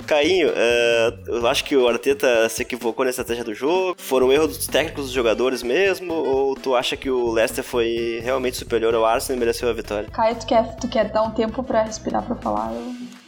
[0.06, 3.96] Cainho, uh, eu acho que o Arteta se equivocou na estratégia do jogo.
[3.98, 6.14] Foram erros dos técnicos dos jogadores mesmo?
[6.14, 10.10] Ou tu acha que o Leicester foi realmente superior ao Arsenal e mereceu a vitória?
[10.12, 12.70] Caio, tu quer, tu quer dar um tempo para respirar para falar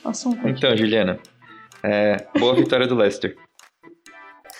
[0.03, 0.45] o assunto?
[0.45, 1.17] Então, Juliana,
[1.81, 3.37] é, boa vitória do Leicester.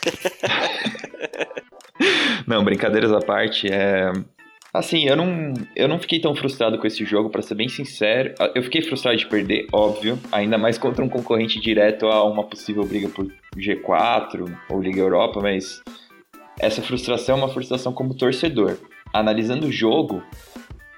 [2.47, 4.09] não, brincadeiras à parte, é,
[4.77, 8.35] Assim, eu não, eu não fiquei tão frustrado com esse jogo, para ser bem sincero.
[8.53, 12.85] Eu fiquei frustrado de perder, óbvio, ainda mais contra um concorrente direto a uma possível
[12.85, 13.25] briga por
[13.57, 15.81] G4 ou Liga Europa, mas
[16.59, 18.77] essa frustração é uma frustração como torcedor.
[19.11, 20.21] Analisando o jogo,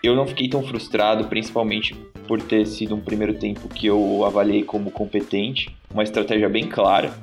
[0.04, 1.96] eu não fiquei tão frustrado, principalmente
[2.28, 7.14] por ter sido um primeiro tempo que eu avaliei como competente, uma estratégia bem clara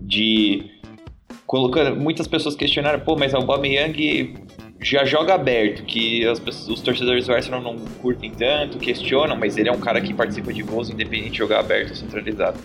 [0.00, 0.70] de
[1.44, 4.34] colocando muitas pessoas questionaram, pô, mas o Aubameyang
[4.84, 9.70] já joga aberto, que as, os torcedores do Arsenal não curtem tanto, questionam, mas ele
[9.70, 12.58] é um cara que participa de gols independente de jogar aberto ou centralizado.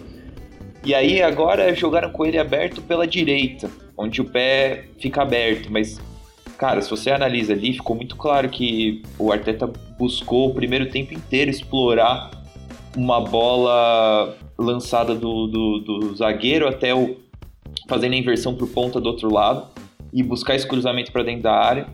[0.84, 5.98] E aí agora jogaram com ele aberto pela direita, onde o pé fica aberto, mas
[6.58, 9.66] cara, se você analisa ali, ficou muito claro que o Arteta
[9.98, 12.32] buscou o primeiro tempo inteiro explorar
[12.98, 17.16] uma bola lançada do, do, do zagueiro até o
[17.88, 19.68] fazendo a inversão para o ponta do outro lado
[20.12, 21.88] e buscar esse cruzamento para dentro da área.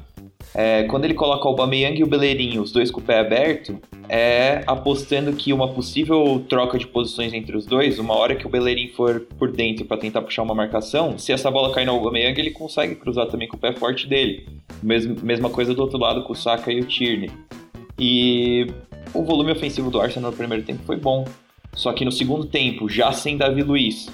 [0.58, 3.78] É, quando ele coloca o Aubameyang e o Beleirinho, os dois com o pé aberto,
[4.08, 8.50] é apostando que uma possível troca de posições entre os dois, uma hora que o
[8.50, 12.40] Beleirinho for por dentro para tentar puxar uma marcação, se essa bola cair no Aubameyang,
[12.40, 14.48] ele consegue cruzar também com o pé forte dele.
[14.82, 17.32] Mesmo, mesma coisa do outro lado com o Saka e o Tierney.
[18.00, 18.68] E
[19.14, 21.26] o volume ofensivo do Arsenal no primeiro tempo foi bom.
[21.74, 24.10] Só que no segundo tempo, já sem Davi Luiz,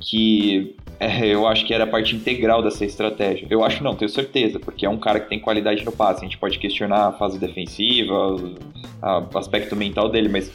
[0.00, 0.74] que
[1.04, 3.46] é, eu acho que era parte integral dessa estratégia.
[3.50, 6.20] Eu acho não, tenho certeza, porque é um cara que tem qualidade no passe.
[6.20, 10.50] A gente pode questionar a fase defensiva, o aspecto mental dele, mas,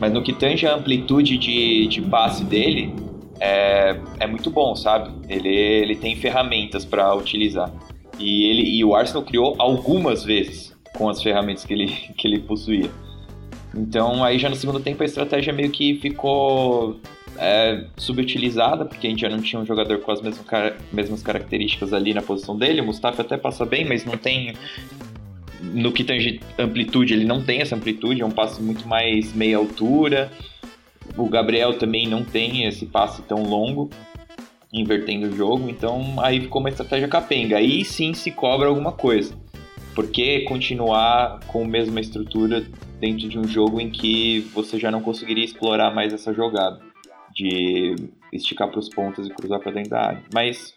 [0.00, 2.92] mas no que tange a amplitude de, de passe dele,
[3.38, 5.10] é, é muito bom, sabe?
[5.28, 7.72] Ele, ele tem ferramentas para utilizar.
[8.18, 11.86] E, ele, e o Arsenal criou algumas vezes com as ferramentas que ele,
[12.16, 12.90] que ele possuía.
[13.74, 17.00] Então aí já no segundo tempo a estratégia meio que ficou
[17.38, 21.22] é, subutilizada, porque a gente já não tinha um jogador com as mesmas, car mesmas
[21.22, 22.80] características ali na posição dele.
[22.80, 24.54] O Mustafa até passa bem, mas não tem.
[25.60, 29.56] No que tange amplitude, ele não tem essa amplitude, é um passe muito mais meia
[29.56, 30.30] altura.
[31.16, 33.88] O Gabriel também não tem esse passe tão longo,
[34.72, 37.58] invertendo o jogo, então aí ficou uma estratégia capenga.
[37.58, 39.34] Aí sim se cobra alguma coisa.
[39.94, 42.64] Por que continuar com a mesma estrutura
[42.98, 46.91] dentro de um jogo em que você já não conseguiria explorar mais essa jogada?
[47.34, 47.94] De
[48.32, 50.22] esticar para os pontos e cruzar para dentro da área.
[50.32, 50.74] Mas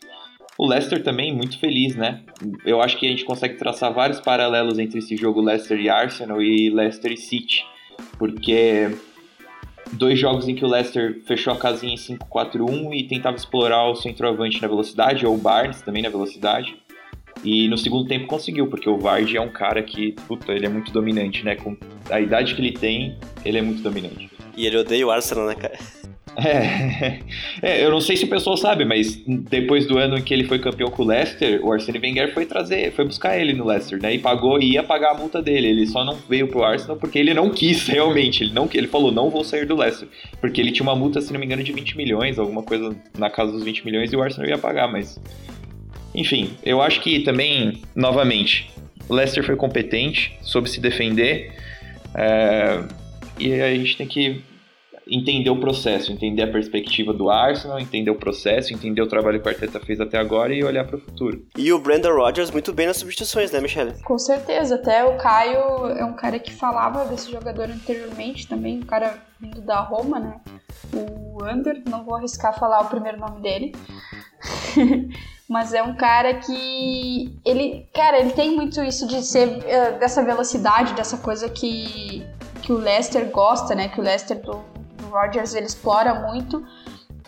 [0.58, 2.22] O Leicester também muito feliz, né?
[2.66, 6.42] Eu acho que a gente consegue traçar vários paralelos entre esse jogo Leicester e Arsenal
[6.42, 7.66] e Leicester e City,
[8.18, 8.90] porque
[9.92, 13.96] dois jogos em que o Leicester fechou a casinha em 5-4-1 e tentava explorar o
[13.96, 16.78] centroavante na velocidade, ou o Barnes também na velocidade.
[17.44, 20.70] E no segundo tempo conseguiu, porque o Vardy é um cara que, puta, ele é
[20.70, 21.56] muito dominante, né?
[21.56, 21.76] Com
[22.10, 24.32] a idade que ele tem, ele é muito dominante.
[24.56, 25.78] E ele odeia o Arsenal, né, cara?
[26.38, 27.20] É,
[27.62, 30.44] é, eu não sei se o pessoal sabe, mas depois do ano em que ele
[30.44, 34.02] foi campeão com o Leicester, o Arsene Wenger foi trazer, foi buscar ele no Leicester,
[34.02, 34.14] né?
[34.14, 35.68] E pagou e ia pagar a multa dele.
[35.68, 38.44] Ele só não veio pro Arsenal porque ele não quis realmente.
[38.44, 40.08] Ele não, ele falou não vou sair do Leicester,
[40.42, 43.30] porque ele tinha uma multa, se não me engano, de 20 milhões, alguma coisa na
[43.30, 45.20] casa dos 20 milhões e o Arsenal ia pagar, mas
[46.14, 48.70] enfim, eu acho que também, novamente,
[49.10, 51.54] o Leicester foi competente, soube se defender.
[52.14, 52.82] É,
[53.38, 54.42] e a gente tem que
[55.08, 59.48] entender o processo, entender a perspectiva do Arsenal, entender o processo, entender o trabalho que
[59.48, 61.46] o Arteta fez até agora e olhar para o futuro.
[61.58, 63.94] E o Brandon Rodgers muito bem nas substituições, né, Michelle?
[64.04, 68.86] Com certeza, até o Caio é um cara que falava desse jogador anteriormente também, um
[68.86, 70.40] cara vindo da Roma, né?
[70.94, 73.76] O Under, não vou arriscar falar o primeiro nome dele.
[75.48, 80.24] mas é um cara que ele, cara, ele tem muito isso de ser uh, dessa
[80.24, 82.26] velocidade, dessa coisa que
[82.66, 83.88] que o Leicester gosta, né?
[83.90, 84.60] Que o Leicester do,
[85.06, 86.66] do Rodgers ele explora muito.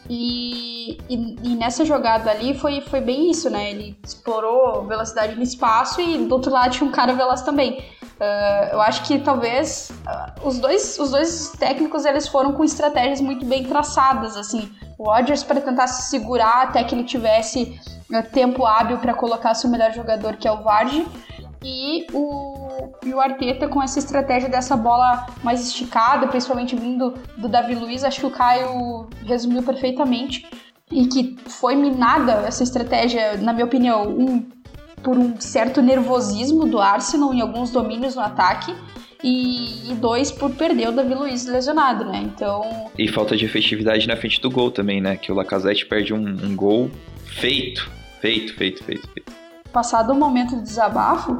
[0.09, 3.71] E, e, e, nessa jogada ali foi, foi bem isso, né?
[3.71, 7.83] Ele explorou velocidade no espaço e do outro lado tinha um cara veloz também.
[8.17, 13.19] Uh, eu acho que talvez uh, os, dois, os dois técnicos eles foram com estratégias
[13.19, 14.71] muito bem traçadas, assim.
[14.97, 19.53] O Rodgers para tentar se segurar até que ele tivesse uh, tempo hábil para colocar
[19.53, 21.05] seu melhor jogador, que é o Vardy,
[21.63, 22.66] e o,
[23.05, 28.03] e o Arteta com essa estratégia dessa bola mais esticada, principalmente vindo do Davi Luiz,
[28.03, 30.45] acho que o Caio resumiu perfeitamente.
[30.89, 34.45] E que foi minada essa estratégia, na minha opinião, um
[35.03, 38.73] por um certo nervosismo do Arsenal em alguns domínios no ataque.
[39.23, 42.19] E, dois por perder o Davi Luiz lesionado, né?
[42.23, 42.89] Então.
[42.97, 45.17] E falta de efetividade na frente do gol também, né?
[45.17, 46.91] Que o Lacazette perde um, um gol
[47.25, 47.89] feito,
[48.21, 49.33] feito, feito, feito, feito.
[49.73, 51.35] Passado o momento de desabafo.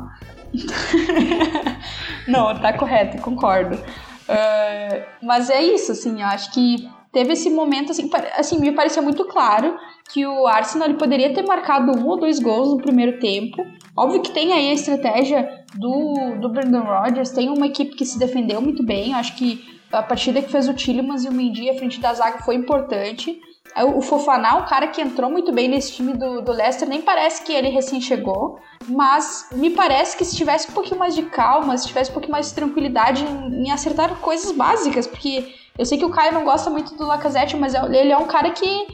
[2.28, 3.76] Não, tá correto, concordo.
[3.76, 9.02] Uh, mas é isso, assim, eu acho que teve esse momento, assim, assim, me pareceu
[9.02, 9.78] muito claro
[10.12, 13.66] que o Arsenal ele poderia ter marcado um ou dois gols no primeiro tempo.
[13.96, 18.20] Óbvio que tem aí a estratégia do, do Brandon Rodgers, tem uma equipe que se
[18.20, 19.14] defendeu muito bem.
[19.14, 22.40] Acho que a partida que fez o Tillemans e o Mendy à frente da zaga
[22.40, 23.40] foi importante.
[23.84, 27.44] O Fofaná, um cara que entrou muito bem nesse time do, do Leicester, nem parece
[27.44, 31.78] que ele recém chegou, mas me parece que se tivesse um pouquinho mais de calma,
[31.78, 35.98] se tivesse um pouquinho mais de tranquilidade em, em acertar coisas básicas, porque eu sei
[35.98, 38.88] que o Caio não gosta muito do Lacazette, mas é, ele é um cara que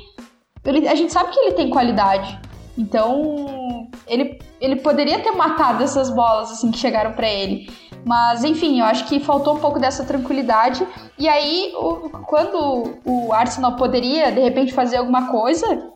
[0.66, 2.40] ele, a gente sabe que ele tem qualidade.
[2.78, 7.70] Então, ele, ele poderia ter matado essas bolas assim que chegaram para ele.
[8.06, 10.86] Mas, enfim, eu acho que faltou um pouco dessa tranquilidade.
[11.18, 15.94] E aí, o, quando o Arsenal poderia, de repente, fazer alguma coisa,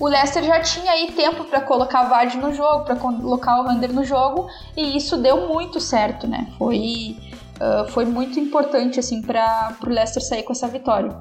[0.00, 3.92] o Leicester já tinha aí tempo para colocar Vardy no jogo, para colocar o Hunter
[3.92, 6.48] no jogo, e isso deu muito certo, né?
[6.58, 7.16] Foi,
[7.60, 11.14] uh, foi muito importante, assim, para o Leicester sair com essa vitória.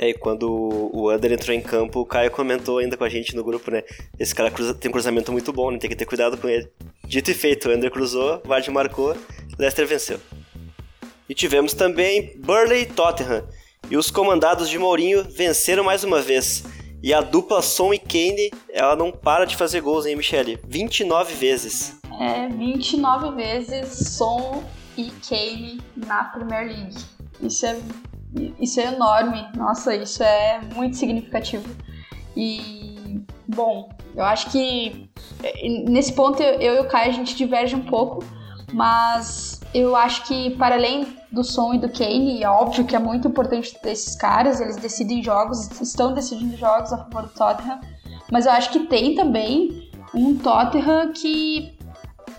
[0.00, 3.36] É, e quando o Under entrou em campo, o Caio comentou ainda com a gente
[3.36, 3.82] no grupo, né?
[4.18, 5.78] Esse cara cruza, tem um cruzamento muito bom, né?
[5.78, 6.70] Tem que ter cuidado com ele.
[7.04, 9.14] Dito e feito, o Under cruzou, Vardy marcou,
[9.58, 10.18] Leicester venceu.
[11.28, 13.46] E tivemos também Burley e Tottenham.
[13.90, 16.64] E os comandados de Mourinho venceram mais uma vez.
[17.02, 20.58] E a dupla Son e Kane, ela não para de fazer gols, hein, Michele?
[20.64, 21.98] 29 vezes.
[22.18, 24.62] É, 29 vezes Son
[24.96, 26.96] e Kane na Premier League.
[27.42, 27.76] Isso é
[28.60, 29.46] isso é enorme.
[29.56, 31.68] Nossa, isso é muito significativo.
[32.36, 35.10] E, bom, eu acho que
[35.42, 38.24] é, nesse ponto eu, e o Caio a gente diverge um pouco,
[38.72, 42.98] mas eu acho que para além do som e do Kane, é óbvio que é
[42.98, 47.80] muito importante desses caras, eles decidem jogos, estão decidindo jogos a favor do Tottenham,
[48.30, 51.74] mas eu acho que tem também um Tottenham que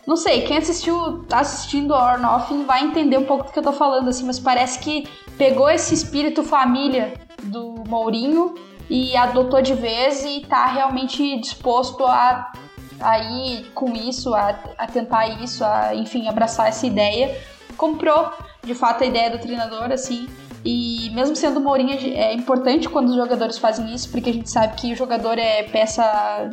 [0.06, 3.64] não sei, quem assistiu, tá assistindo Or Nothing vai entender um pouco do que eu
[3.64, 8.56] tô falando, assim, mas parece que pegou esse espírito família do Mourinho
[8.90, 12.52] e adotou de vez e tá realmente disposto a,
[13.00, 17.38] a ir com isso, a, a tentar isso, a, enfim, abraçar essa ideia.
[17.78, 18.30] Comprou,
[18.64, 20.28] de fato, a ideia do treinador, assim,
[20.66, 24.76] e mesmo sendo Mourinho, é importante quando os jogadores fazem isso, porque a gente sabe
[24.76, 26.50] que o jogador é peça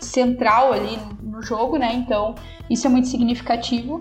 [0.00, 1.92] central ali no jogo, né?
[1.94, 2.34] Então,
[2.70, 3.98] isso é muito significativo.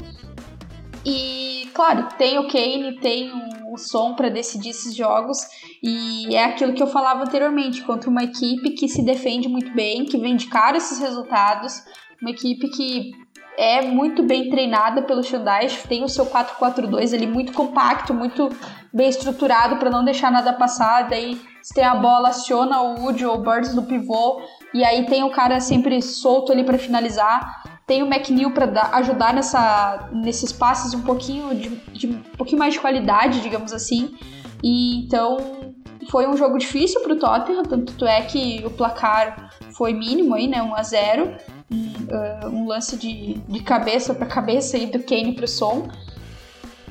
[1.06, 3.32] E, claro, tem o Kane, tem
[3.72, 5.40] o som para decidir esses jogos.
[5.82, 10.06] E é aquilo que eu falava anteriormente, contra uma equipe que se defende muito bem,
[10.06, 11.84] que vem de cara esses resultados,
[12.22, 13.12] uma equipe que
[13.58, 18.50] é muito bem treinada pelo Shandai, tem o seu 4-4-2 ali muito compacto, muito
[18.94, 21.10] bem estruturado para não deixar nada passar.
[21.10, 24.42] Daí, se tem a bola, aciona o Wood ou o Birds no pivô,
[24.74, 27.77] e aí tem o cara sempre solto ali para finalizar.
[27.88, 32.74] Tem o McNeil para ajudar nessa, nesses passes um pouquinho de, de, um pouquinho mais
[32.74, 34.14] de qualidade, digamos assim.
[34.62, 35.74] E então
[36.12, 40.48] foi um jogo difícil para o Tottenham, tanto é que o placar foi mínimo aí,
[40.48, 41.38] né, 1 a 0.
[41.72, 45.88] Um, uh, um lance de, de cabeça para cabeça aí do Kane pro som.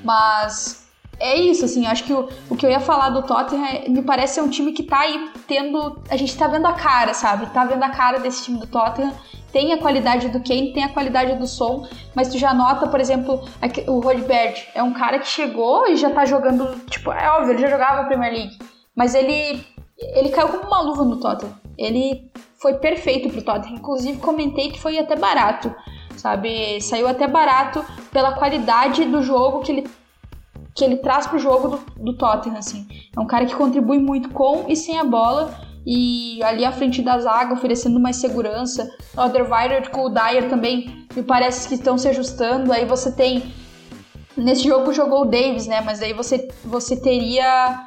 [0.02, 0.86] Mas
[1.18, 4.02] é isso, assim, acho que o, o que eu ia falar do Tottenham é, me
[4.02, 6.02] parece ser um time que tá aí tendo.
[6.10, 7.46] A gente tá vendo a cara, sabe?
[7.46, 9.12] Tá vendo a cara desse time do Tottenham.
[9.56, 13.00] Tem a qualidade do Kane, tem a qualidade do som, mas tu já nota, por
[13.00, 13.42] exemplo,
[13.88, 16.78] o Rodberg é um cara que chegou e já tá jogando.
[16.90, 18.58] Tipo, é óbvio, ele já jogava a Premier League,
[18.94, 19.64] mas ele.
[19.98, 21.54] Ele caiu como uma luva no Tottenham.
[21.78, 22.30] Ele
[22.60, 23.76] foi perfeito pro Tottenham.
[23.76, 25.74] Inclusive, comentei que foi até barato,
[26.18, 26.78] sabe?
[26.82, 27.82] Saiu até barato
[28.12, 29.90] pela qualidade do jogo que ele
[30.74, 32.86] que ele traz pro jogo do, do Tottenham, assim.
[33.16, 37.00] É um cara que contribui muito com e sem a bola, e ali à frente
[37.00, 38.90] da zaga, oferecendo mais segurança.
[39.16, 42.72] O Alderweireld com o Dyer também me parece que estão se ajustando.
[42.72, 43.54] Aí você tem.
[44.36, 45.80] Nesse jogo jogou o Davis, né?
[45.80, 47.86] Mas aí você, você teria.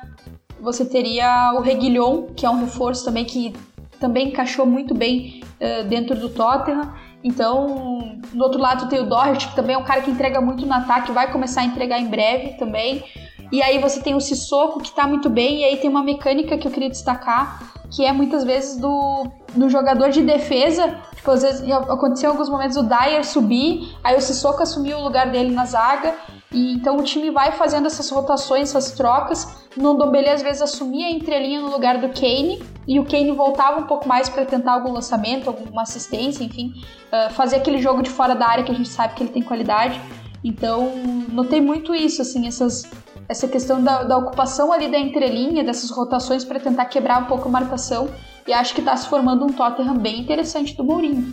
[0.62, 3.54] Você teria o Reguilhon, que é um reforço também que
[4.00, 6.94] também encaixou muito bem uh, dentro do Tottenham.
[7.22, 10.66] Então, do outro lado tem o Doherty, que também é um cara que entrega muito
[10.66, 13.04] no ataque, vai começar a entregar em breve também.
[13.52, 16.58] E aí você tem o Sissoko, que tá muito bem, e aí tem uma mecânica
[16.58, 19.26] que eu queria destacar, que é muitas vezes do,
[19.56, 20.98] do jogador de defesa.
[21.16, 25.04] Tipo, às vezes aconteceu em alguns momentos o Dyer subir, aí o Sissoko assumiu o
[25.04, 26.16] lugar dele na zaga.
[26.52, 29.48] E então o time vai fazendo essas rotações, essas trocas.
[29.78, 33.80] No Ndombele às vezes assumia a entrelinha no lugar do Kane e o Kane voltava
[33.80, 36.74] um pouco mais para tentar algum lançamento, alguma assistência, enfim,
[37.14, 39.44] uh, fazer aquele jogo de fora da área que a gente sabe que ele tem
[39.44, 40.02] qualidade.
[40.44, 40.92] Então
[41.32, 42.90] notei muito isso, assim, essas,
[43.30, 47.48] essa questão da, da ocupação ali da entrelinha, dessas rotações para tentar quebrar um pouco
[47.48, 48.10] a marcação.
[48.48, 51.32] E acho que está se formando um Tottenham bem interessante do Mourinho.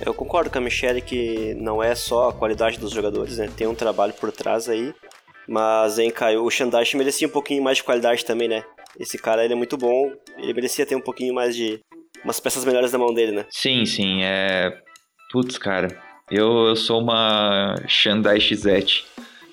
[0.00, 3.50] Eu concordo com a Michelle que não é só a qualidade dos jogadores, né?
[3.56, 4.94] Tem um trabalho por trás aí.
[5.48, 8.62] Mas, hein, Caio, o Shandash merecia um pouquinho mais de qualidade também, né?
[8.98, 10.12] Esse cara, ele é muito bom.
[10.38, 11.80] Ele merecia ter um pouquinho mais de...
[12.24, 13.46] Umas peças melhores na mão dele, né?
[13.50, 14.22] Sim, sim.
[14.22, 14.72] É...
[15.32, 15.88] Putz, cara.
[16.30, 19.04] Eu, eu sou uma Shandai Xete.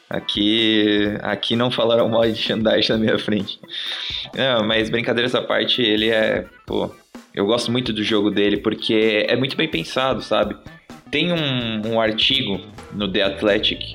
[0.10, 3.60] Aqui, aqui não falaram mal de Shandai na minha frente.
[4.36, 6.46] Não, mas brincadeiras à parte, ele é...
[6.66, 6.90] Pô,
[7.34, 10.56] eu gosto muito do jogo dele porque é muito bem pensado, sabe?
[11.12, 12.60] Tem um, um artigo
[12.92, 13.94] no The Athletic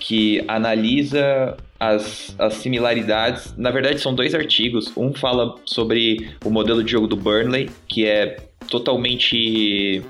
[0.00, 3.54] que analisa as, as similaridades.
[3.56, 4.92] Na verdade, são dois artigos.
[4.96, 8.36] Um fala sobre o modelo de jogo do Burnley, que é
[8.68, 10.02] totalmente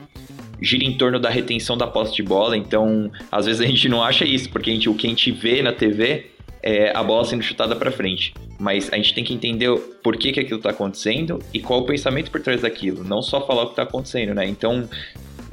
[0.63, 2.57] gira em torno da retenção da posse de bola.
[2.57, 5.31] Então, às vezes a gente não acha isso, porque a gente, o que a gente
[5.31, 6.27] vê na TV
[6.63, 8.33] é a bola sendo chutada para frente.
[8.59, 11.85] Mas a gente tem que entender por que, que aquilo está acontecendo e qual o
[11.85, 14.47] pensamento por trás daquilo, não só falar o que está acontecendo, né?
[14.47, 14.89] Então,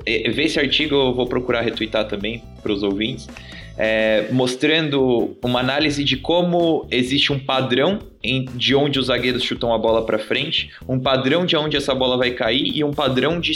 [0.05, 3.27] ver esse artigo eu vou procurar retweetar também para os ouvintes,
[3.77, 9.73] é, mostrando uma análise de como existe um padrão em, de onde os zagueiros chutam
[9.73, 13.39] a bola para frente, um padrão de onde essa bola vai cair e um padrão
[13.39, 13.53] de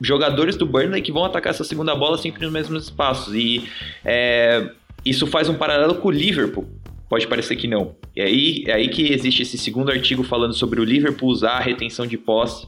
[0.00, 3.34] jogadores do Burnley que vão atacar essa segunda bola sempre nos mesmos espaços.
[3.34, 3.68] E
[4.04, 4.70] é,
[5.04, 6.68] isso faz um paralelo com o Liverpool.
[7.08, 7.94] Pode parecer que não.
[8.16, 11.60] E aí, é aí que existe esse segundo artigo falando sobre o Liverpool usar a
[11.60, 12.66] retenção de posse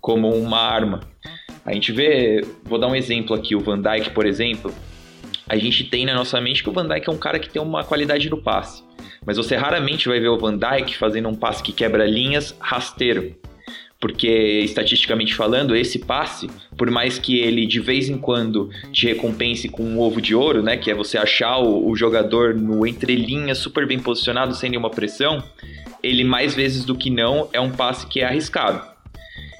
[0.00, 1.00] como uma arma.
[1.64, 4.72] A gente vê, vou dar um exemplo aqui, o Van Dijk, por exemplo.
[5.48, 7.60] A gente tem na nossa mente que o Van Dijk é um cara que tem
[7.60, 8.82] uma qualidade no passe.
[9.24, 13.36] Mas você raramente vai ver o Van Dijk fazendo um passe que quebra linhas rasteiro
[14.00, 19.68] porque estatisticamente falando, esse passe, por mais que ele de vez em quando te recompense
[19.68, 23.54] com um ovo de ouro, né, que é você achar o, o jogador no entrelinha
[23.54, 25.42] super bem posicionado sem nenhuma pressão,
[26.02, 28.97] ele mais vezes do que não é um passe que é arriscado.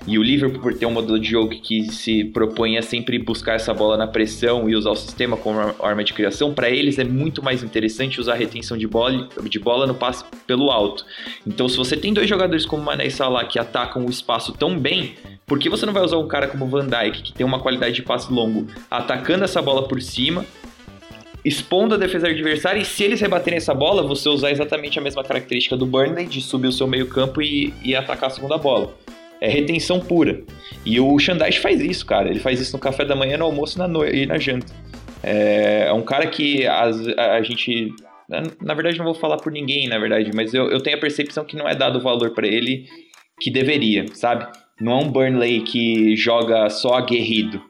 [0.09, 3.57] E o Liverpool, por ter um modelo de jogo que se propõe a sempre buscar
[3.57, 7.05] essa bola na pressão e usar o sistema como arma de criação, para eles é
[7.05, 11.05] muito mais interessante usar a retenção de bola, de bola no passe pelo alto.
[11.47, 14.79] Então, se você tem dois jogadores como Mané e Salah que atacam o espaço tão
[14.79, 15.13] bem,
[15.45, 17.95] por que você não vai usar um cara como Van Dijk, que tem uma qualidade
[17.95, 20.43] de passe longo, atacando essa bola por cima,
[21.45, 25.23] expondo a defesa adversária e se eles rebaterem essa bola, você usar exatamente a mesma
[25.23, 28.95] característica do Burnley de subir o seu meio campo e, e atacar a segunda bola
[29.41, 30.43] é retenção pura.
[30.85, 32.29] E o Xandais faz isso, cara.
[32.29, 34.07] Ele faz isso no café da manhã, no almoço na no...
[34.07, 34.73] e na janta.
[35.23, 36.83] É, é um cara que a,
[37.35, 37.93] a gente
[38.61, 41.45] Na verdade, não vou falar por ninguém, na verdade, mas eu, eu tenho a percepção
[41.45, 42.87] que não é dado valor para ele
[43.41, 44.47] que deveria, sabe?
[44.81, 47.61] Não é um Burnley que joga só aguerrido.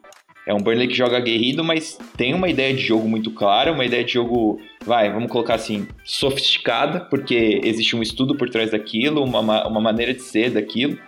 [0.47, 3.85] É um Burnley que joga aguerrido, mas tem uma ideia de jogo muito clara, uma
[3.85, 9.23] ideia de jogo, vai, vamos colocar assim, sofisticada, porque existe um estudo por trás daquilo,
[9.23, 10.99] uma, uma maneira de ser daquilo.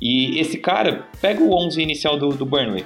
[0.00, 2.84] E esse cara, pega o 11 inicial do, do Burnley,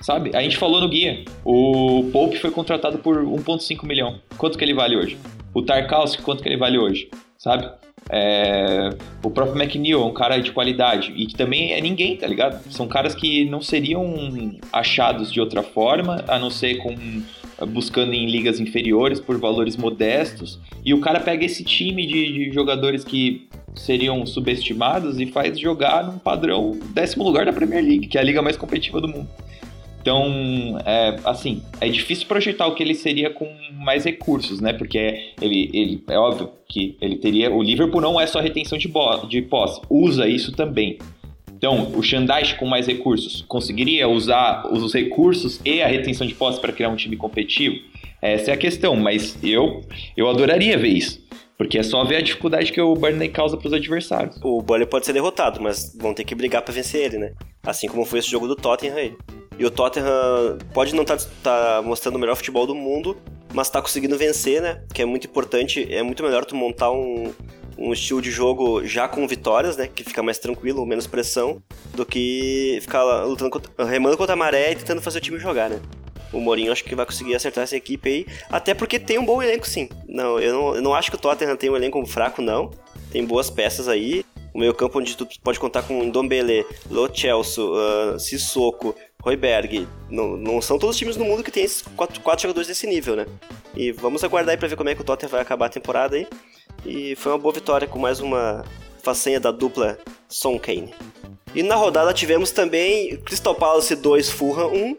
[0.00, 0.30] sabe?
[0.34, 4.20] A gente falou no guia, o Pope foi contratado por 1.5 milhão.
[4.36, 5.18] Quanto que ele vale hoje?
[5.52, 7.10] O Tarkowski, quanto que ele vale hoje?
[7.36, 7.68] Sabe?
[8.10, 8.90] É,
[9.22, 12.62] o próprio McNeil é um cara de qualidade e que também é ninguém, tá ligado?
[12.70, 16.94] São caras que não seriam achados de outra forma, a não ser com
[17.66, 20.60] buscando em ligas inferiores por valores modestos.
[20.84, 26.04] E o cara pega esse time de, de jogadores que seriam subestimados e faz jogar
[26.04, 29.28] num padrão décimo lugar da Premier League, que é a liga mais competitiva do mundo.
[30.00, 34.72] Então, é, assim, é difícil projetar o que ele seria com mais recursos, né?
[34.72, 37.50] Porque ele, ele é óbvio que ele teria.
[37.52, 38.90] O Liverpool não é só retenção de,
[39.28, 40.98] de posse, usa isso também.
[41.58, 46.60] Então, o Xandais com mais recursos conseguiria usar os recursos e a retenção de posse
[46.60, 47.76] para criar um time competitivo?
[48.22, 49.82] Essa é a questão, mas eu,
[50.16, 51.20] eu adoraria ver isso.
[51.58, 54.38] Porque é só ver a dificuldade que o Burnley causa para os adversários.
[54.44, 57.32] O Burnley pode ser derrotado, mas vão ter que brigar para vencer ele, né?
[57.64, 59.16] Assim como foi esse jogo do Tottenham aí.
[59.58, 63.16] E o Tottenham pode não estar tá, tá mostrando o melhor futebol do mundo,
[63.52, 64.84] mas está conseguindo vencer, né?
[64.94, 65.92] Que é muito importante.
[65.92, 67.34] É muito melhor tu montar um,
[67.76, 69.88] um estilo de jogo já com vitórias, né?
[69.92, 71.60] Que fica mais tranquilo, menos pressão,
[71.92, 75.68] do que ficar lutando contra, remando contra a maré e tentando fazer o time jogar,
[75.68, 75.80] né?
[76.32, 79.42] O Mourinho acho que vai conseguir acertar essa equipe aí, até porque tem um bom
[79.42, 79.88] elenco, sim.
[80.06, 82.70] Não, eu não, eu não acho que o Tottenham tem um elenco fraco, não.
[83.10, 84.24] Tem boas peças aí.
[84.52, 89.86] O meio campo onde tu pode contar com Ndombele, Lo Celso, uh, Sissoko, Royberg.
[90.10, 92.86] Não, não são todos os times no mundo que tem esses quatro, quatro jogadores desse
[92.86, 93.26] nível, né?
[93.76, 96.16] E vamos aguardar aí pra ver como é que o Tottenham vai acabar a temporada
[96.16, 96.26] aí.
[96.84, 98.64] E foi uma boa vitória com mais uma
[99.02, 99.98] façanha da dupla
[100.28, 100.92] Son Kane.
[101.54, 104.96] E na rodada tivemos também Crystal Palace 2, Fulham 1,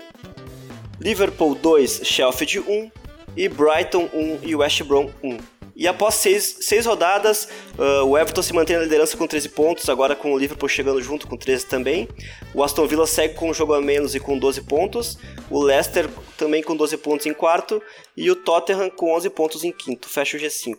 [1.00, 2.91] Liverpool 2, Sheffield 1
[3.36, 5.38] e Brighton 1 e West Brom 1.
[5.80, 7.47] E após seis, seis rodadas,
[7.78, 11.02] uh, o Everton se mantém na liderança com 13 pontos, agora com o Liverpool chegando
[11.02, 12.06] junto com 13 também.
[12.54, 15.18] O Aston Villa segue com um jogo a menos e com 12 pontos.
[15.50, 17.82] O Leicester também com 12 pontos em quarto.
[18.18, 20.76] E o Tottenham com 11 pontos em quinto, fecha o G5.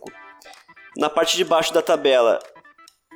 [0.99, 2.39] Na parte de baixo da tabela,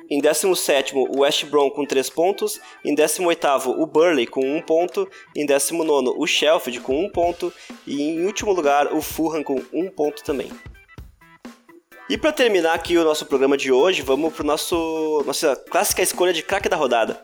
[0.09, 2.59] em 17 o West Brom com 3 pontos.
[2.83, 5.09] Em 18 o Burley com 1 ponto.
[5.35, 7.51] Em 19 o Sheffield com 1 ponto.
[7.87, 10.51] E em último lugar o Fulham com 1 ponto também.
[12.07, 16.31] E para terminar aqui o nosso programa de hoje, vamos para nosso nossa clássica escolha
[16.31, 17.19] de craque da rodada.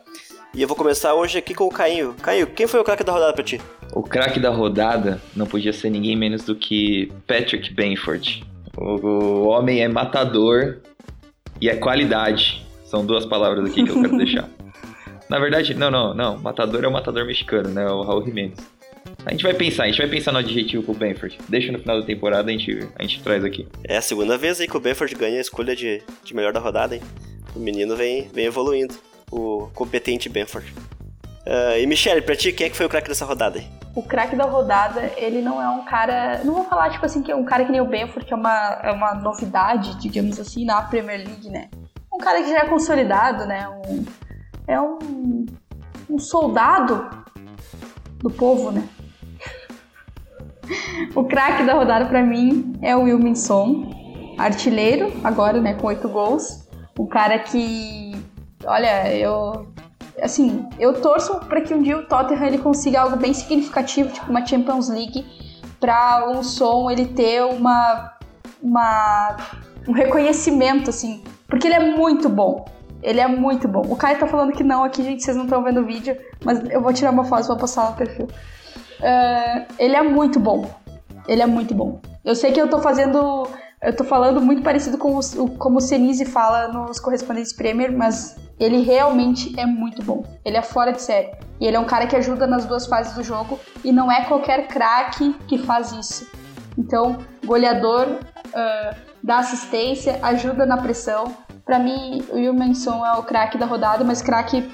[0.55, 2.15] E eu vou começar hoje aqui com o Caio.
[2.21, 3.61] Caio, quem foi o craque da rodada para ti?
[3.93, 8.43] O craque da rodada não podia ser ninguém menos do que Patrick Benford.
[8.75, 10.79] O homem é matador
[11.61, 12.65] e é qualidade.
[12.91, 14.49] São duas palavras aqui que eu quero deixar.
[15.29, 16.37] Na verdade, não, não, não.
[16.37, 17.87] Matador é o matador mexicano, né?
[17.87, 18.59] O Raul Jimenez.
[19.25, 21.37] A gente vai pensar, a gente vai pensar no adjetivo pro Benford.
[21.47, 23.65] Deixa no final da temporada a gente, a gente traz aqui.
[23.85, 26.59] É a segunda vez aí que o Benford ganha a escolha de, de melhor da
[26.59, 27.01] rodada, hein?
[27.55, 28.93] O menino vem, vem evoluindo.
[29.31, 30.69] O competente Benford.
[31.47, 33.67] Uh, e Michelle, pra ti, quem é que foi o craque dessa rodada aí?
[33.95, 36.43] O craque da rodada, ele não é um cara.
[36.43, 38.35] Não vou falar, tipo assim, que é um cara que nem o Benford, que é
[38.35, 41.69] uma, é uma novidade, digamos assim, na Premier League, né?
[42.13, 43.67] Um cara que já é consolidado, né?
[43.69, 44.05] Um,
[44.67, 45.45] é um,
[46.09, 47.09] um soldado
[48.19, 48.87] do povo, né?
[51.15, 56.67] o craque da rodada para mim é o Wilminson, artilheiro, agora, né, com oito gols.
[56.97, 58.11] O cara que,
[58.65, 59.67] olha, eu
[60.21, 64.29] assim, eu torço para que um dia o Tottenham ele consiga algo bem significativo, tipo
[64.29, 65.25] uma Champions League,
[65.79, 68.13] para um som ele ter uma
[68.61, 69.37] uma
[69.87, 72.65] um reconhecimento assim, porque ele é muito bom.
[73.03, 73.81] Ele é muito bom.
[73.89, 76.63] O Caio tá falando que não aqui, gente, vocês não estão vendo o vídeo, mas
[76.69, 78.25] eu vou tirar uma foto e vou postar no perfil.
[78.25, 80.65] Uh, ele é muito bom.
[81.27, 81.99] Ele é muito bom.
[82.23, 83.47] Eu sei que eu tô fazendo.
[83.81, 88.37] Eu tô falando muito parecido com o, como o Senise fala nos correspondentes Premier, mas
[88.59, 90.23] ele realmente é muito bom.
[90.45, 91.31] Ele é fora de série.
[91.59, 93.59] E ele é um cara que ajuda nas duas fases do jogo.
[93.83, 96.29] E não é qualquer craque que faz isso.
[96.77, 98.19] Então, goleador,
[98.53, 101.35] uh, dá assistência, ajuda na pressão.
[101.65, 104.69] Para mim, o Wilmanson é o craque da rodada, mas craque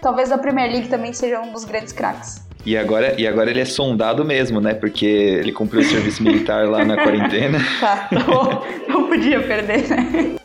[0.00, 2.42] talvez da Premier League também seja um dos grandes craques.
[2.64, 4.72] E agora, e agora ele é sondado mesmo, né?
[4.72, 7.58] Porque ele cumpriu o serviço militar lá na quarentena.
[7.80, 10.36] Tá, não, não podia perder, né?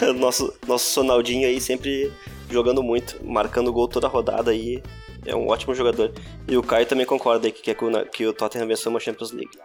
[0.16, 2.12] nosso, nosso Sonaldinho aí sempre
[2.48, 4.82] jogando muito, marcando gol toda a rodada aí.
[5.26, 6.12] É um ótimo jogador.
[6.46, 9.00] E o Caio também concorda aí que quer que o, que o Tottenham vença uma
[9.00, 9.58] Champions League.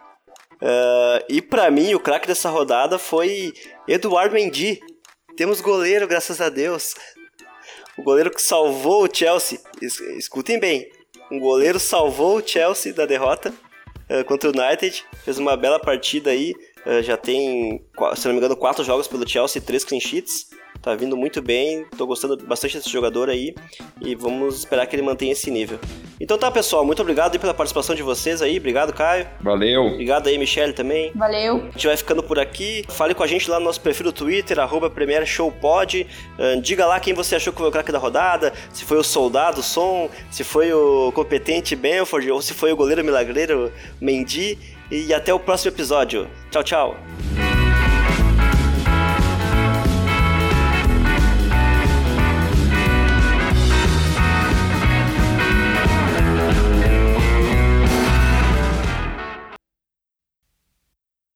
[0.60, 3.52] Uh, e para mim, o craque dessa rodada foi
[3.88, 4.80] Eduardo Mendy.
[5.36, 6.94] Temos goleiro, graças a Deus.
[7.96, 9.58] O goleiro que salvou o Chelsea.
[9.80, 10.90] Es escutem bem.
[11.30, 13.54] Um goleiro salvou o Chelsea da derrota
[14.10, 15.04] uh, contra o United.
[15.24, 16.52] Fez uma bela partida aí.
[16.84, 17.84] Uh, já tem,
[18.16, 20.49] se não me engano, quatro jogos pelo Chelsea, três clean sheets
[20.82, 23.54] tá vindo muito bem, tô gostando bastante desse jogador aí
[24.00, 25.78] e vamos esperar que ele mantenha esse nível.
[26.20, 29.26] Então tá, pessoal, muito obrigado pela participação de vocês aí, obrigado, Caio.
[29.40, 29.86] Valeu.
[29.86, 31.12] Obrigado aí, Michelle, também.
[31.14, 31.56] Valeu.
[31.56, 32.84] A gente vai ficando por aqui.
[32.88, 36.06] Fale com a gente lá no nosso perfil do Twitter, arroba PremierShowPod.
[36.62, 39.62] Diga lá quem você achou que foi o craque da rodada, se foi o soldado
[39.62, 44.58] Som, se foi o competente Benford ou se foi o goleiro milagreiro Mendy.
[44.90, 46.28] E até o próximo episódio.
[46.50, 47.49] Tchau, tchau.